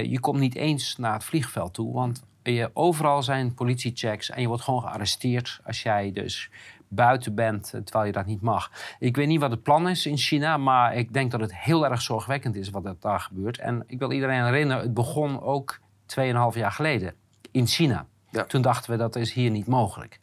[0.03, 4.47] je komt niet eens naar het vliegveld toe, want je, overal zijn politiechecks en je
[4.47, 6.49] wordt gewoon gearresteerd als jij dus
[6.87, 8.71] buiten bent eh, terwijl je dat niet mag.
[8.99, 11.85] Ik weet niet wat het plan is in China, maar ik denk dat het heel
[11.85, 13.59] erg zorgwekkend is wat er daar gebeurt.
[13.59, 15.79] En ik wil iedereen herinneren, het begon ook
[16.15, 16.23] 2,5
[16.53, 17.13] jaar geleden
[17.51, 18.05] in China.
[18.47, 20.19] Toen dachten we dat is hier niet mogelijk.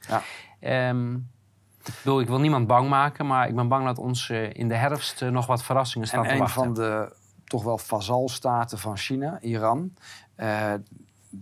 [0.61, 0.89] Ja.
[0.89, 1.29] Um,
[1.85, 4.69] ik wil, ik wil niemand bang maken, maar ik ben bang dat ons uh, in
[4.69, 6.63] de herfst uh, nog wat verrassingen staan en te wachten.
[6.63, 7.15] En een van de
[7.45, 9.95] toch wel vazalstaten van China, Iran,
[10.37, 10.73] uh,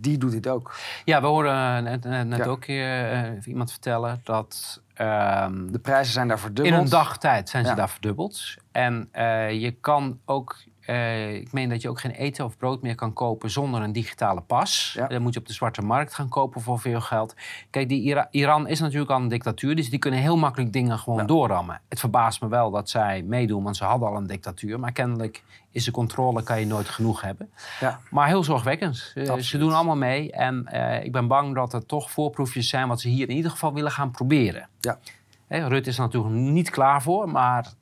[0.01, 0.75] die doet dit ook.
[1.05, 4.81] Ja, we horen net, net ook uh, iemand vertellen dat...
[4.93, 6.75] Ehm, de prijzen zijn daar verdubbeld.
[6.75, 8.55] In een dagtijd zijn ze daar verdubbeld.
[8.71, 10.55] En uh, je kan ook
[10.89, 13.91] uh, ik meen dat je ook geen eten of brood meer kan kopen zonder een
[13.91, 14.99] digitale pas.
[15.07, 17.35] Dan moet je op de zwarte markt gaan kopen voor veel geld.
[17.69, 21.25] Kijk, die Iran is natuurlijk al een dictatuur, dus die kunnen heel makkelijk dingen gewoon
[21.25, 21.81] doorrammen.
[21.89, 24.79] Het verbaast me wel dat zij meedoen, want ze hadden al een dictatuur.
[24.79, 25.43] Maar kennelijk
[25.75, 27.49] is de controle, kan je nooit genoeg hebben.
[27.79, 27.99] Ja.
[28.09, 29.11] Maar heel zorgwekkend.
[29.15, 30.31] Uh, ze doen allemaal mee.
[30.31, 33.51] En uh, ik ben bang dat er toch voorproefjes zijn wat ze hier in ieder
[33.51, 34.69] geval willen gaan proberen.
[34.79, 34.99] Ja.
[35.47, 37.73] Hey, Rutte is er natuurlijk niet klaar voor, maar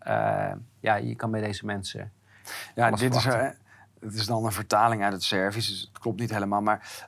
[0.79, 2.11] ja, je kan bij deze mensen
[2.75, 6.29] ja, dit is, het is dan een vertaling uit het Servisch, dus het klopt niet
[6.29, 6.61] helemaal.
[6.61, 7.07] Maar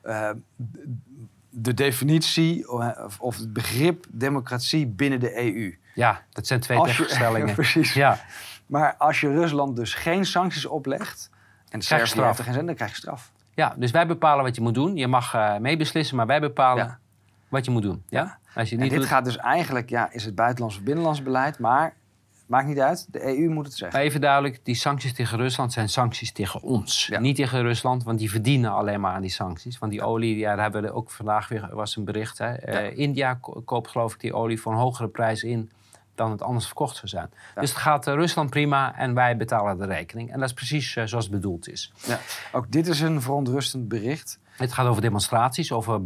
[1.49, 2.71] de definitie
[3.19, 5.77] of het begrip democratie binnen de EU.
[5.93, 7.55] Ja, dat zijn twee tegenstellingen.
[7.55, 7.93] precies.
[7.93, 8.19] Ja.
[8.65, 11.29] Maar als je Rusland dus geen sancties oplegt
[11.69, 13.31] en Servië heeft er geen zin, dan krijg je straf.
[13.53, 14.95] Ja, dus wij bepalen wat je moet doen.
[14.95, 16.99] Je mag uh, meebeslissen, maar wij bepalen
[17.47, 18.03] wat je moet doen.
[18.09, 18.37] Ja?
[18.55, 21.59] Als je niet en dit gaat dus eigenlijk, ja, is het buitenlands of binnenlands beleid,
[21.59, 21.93] maar
[22.45, 23.99] Maakt niet uit, de EU moet het zeggen.
[23.99, 27.11] even duidelijk, die sancties tegen Rusland zijn sancties tegen ons.
[27.19, 29.77] Niet tegen Rusland, want die verdienen alleen maar aan die sancties.
[29.77, 32.37] Want die olie, ja, daar hebben we ook vandaag weer was een bericht.
[32.37, 32.69] Hè.
[32.91, 35.71] Uh, India koopt geloof ik die olie voor een hogere prijs in
[36.15, 37.29] dan het anders verkocht zou zijn.
[37.55, 40.31] Dus het gaat uh, Rusland prima en wij betalen de rekening.
[40.31, 41.93] En dat is precies uh, zoals het bedoeld is.
[42.05, 42.19] Ja.
[42.51, 44.39] Ook dit is een verontrustend bericht.
[44.57, 46.05] Het gaat over demonstraties, over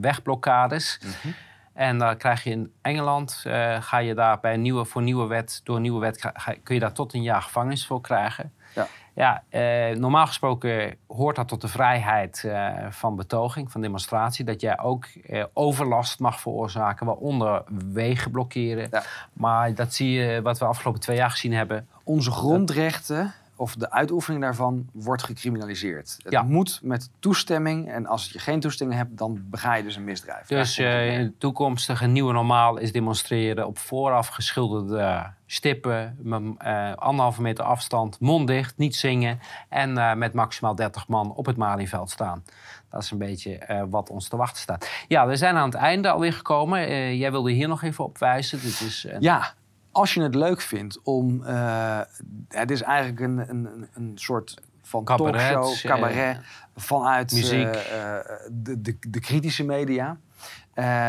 [0.00, 1.00] wegblokkades.
[1.24, 1.34] Mm
[1.80, 5.26] en dan krijg je in Engeland, uh, ga je daar bij een nieuwe, voor nieuwe
[5.26, 8.52] wet, door een nieuwe wet, ga, kun je daar tot een jaar gevangenis voor krijgen.
[8.74, 8.88] Ja,
[9.20, 14.44] ja uh, normaal gesproken hoort dat tot de vrijheid uh, van betoging, van demonstratie.
[14.44, 15.06] Dat jij ook
[15.52, 17.62] overlast mag veroorzaken, waaronder
[17.92, 18.88] wegen blokkeren.
[18.90, 19.02] Ja.
[19.32, 21.88] Maar dat zie je, wat we afgelopen twee jaar gezien hebben.
[22.04, 26.18] Onze grondrechten of de uitoefening daarvan wordt gecriminaliseerd.
[26.22, 26.42] Het ja.
[26.42, 27.90] moet met toestemming.
[27.90, 30.46] En als je geen toestemming hebt, dan bega je dus een misdrijf.
[30.46, 37.64] Dus uh, in toekomstige nieuwe normaal is demonstreren op vooraf geschilderde stippen, uh, anderhalve meter
[37.64, 42.42] afstand, mond dicht, niet zingen en uh, met maximaal 30 man op het Malieveld staan.
[42.90, 44.90] Dat is een beetje eh, wat ons te wachten staat.
[45.08, 46.86] Ja, we zijn aan het einde alweer gekomen.
[46.86, 48.60] Eh, jij wilde hier nog even op wijzen.
[48.60, 49.52] Dit is, eh, Ja,
[49.92, 51.44] als je het leuk vindt om...
[51.44, 52.00] eh,
[52.48, 56.38] het is eigenlijk een, een, een soort van Cabaret, talkshow, cabaret...
[56.76, 57.66] vanuit muziek.
[57.66, 60.16] eh, eh, de, de, de kritische media.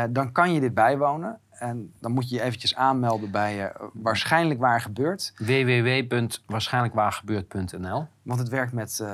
[0.09, 1.39] Dan kan je dit bijwonen.
[1.51, 5.33] En dan moet je je eventjes aanmelden bij Waarschijnlijk Waar Gebeurt.
[5.37, 9.05] www.waarschijnlijkwaargebeurd.nl Want het werkt met,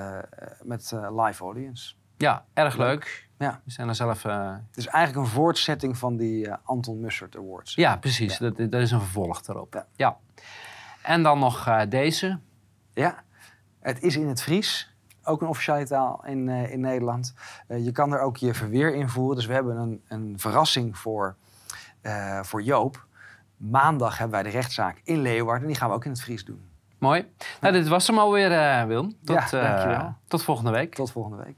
[0.64, 1.94] met live audience.
[2.18, 3.28] Ja, erg leuk.
[3.38, 3.62] Ja.
[3.64, 4.26] We zijn er zelf...
[4.26, 7.76] eh, Het is eigenlijk een voortzetting van die eh, Anton Mussert Awards.
[7.76, 8.38] Ja, precies.
[8.38, 9.74] Dat, dat is een vervolg daarop.
[9.74, 9.86] Ja.
[9.96, 10.18] Ja.
[11.02, 12.40] En dan nog eh, deze.
[12.94, 13.24] Ja,
[13.80, 14.94] het is in het Fries.
[15.24, 17.34] Ook een officiële taal in, in Nederland.
[17.68, 19.36] Je kan er ook je verweer invoeren.
[19.36, 21.36] Dus we hebben een, een verrassing voor,
[22.42, 23.06] voor Joop.
[23.58, 25.62] Maandag hebben wij de rechtszaak in Leeuwarden.
[25.62, 26.62] En die gaan we ook in het Fries doen.
[26.98, 27.32] Mooi.
[27.62, 29.16] Nou, dit was hem alweer, Wilm.
[29.24, 30.16] Tot, Ja, dankjewel.
[30.28, 30.96] tot volgende week.
[30.96, 31.58] Tot volgende week.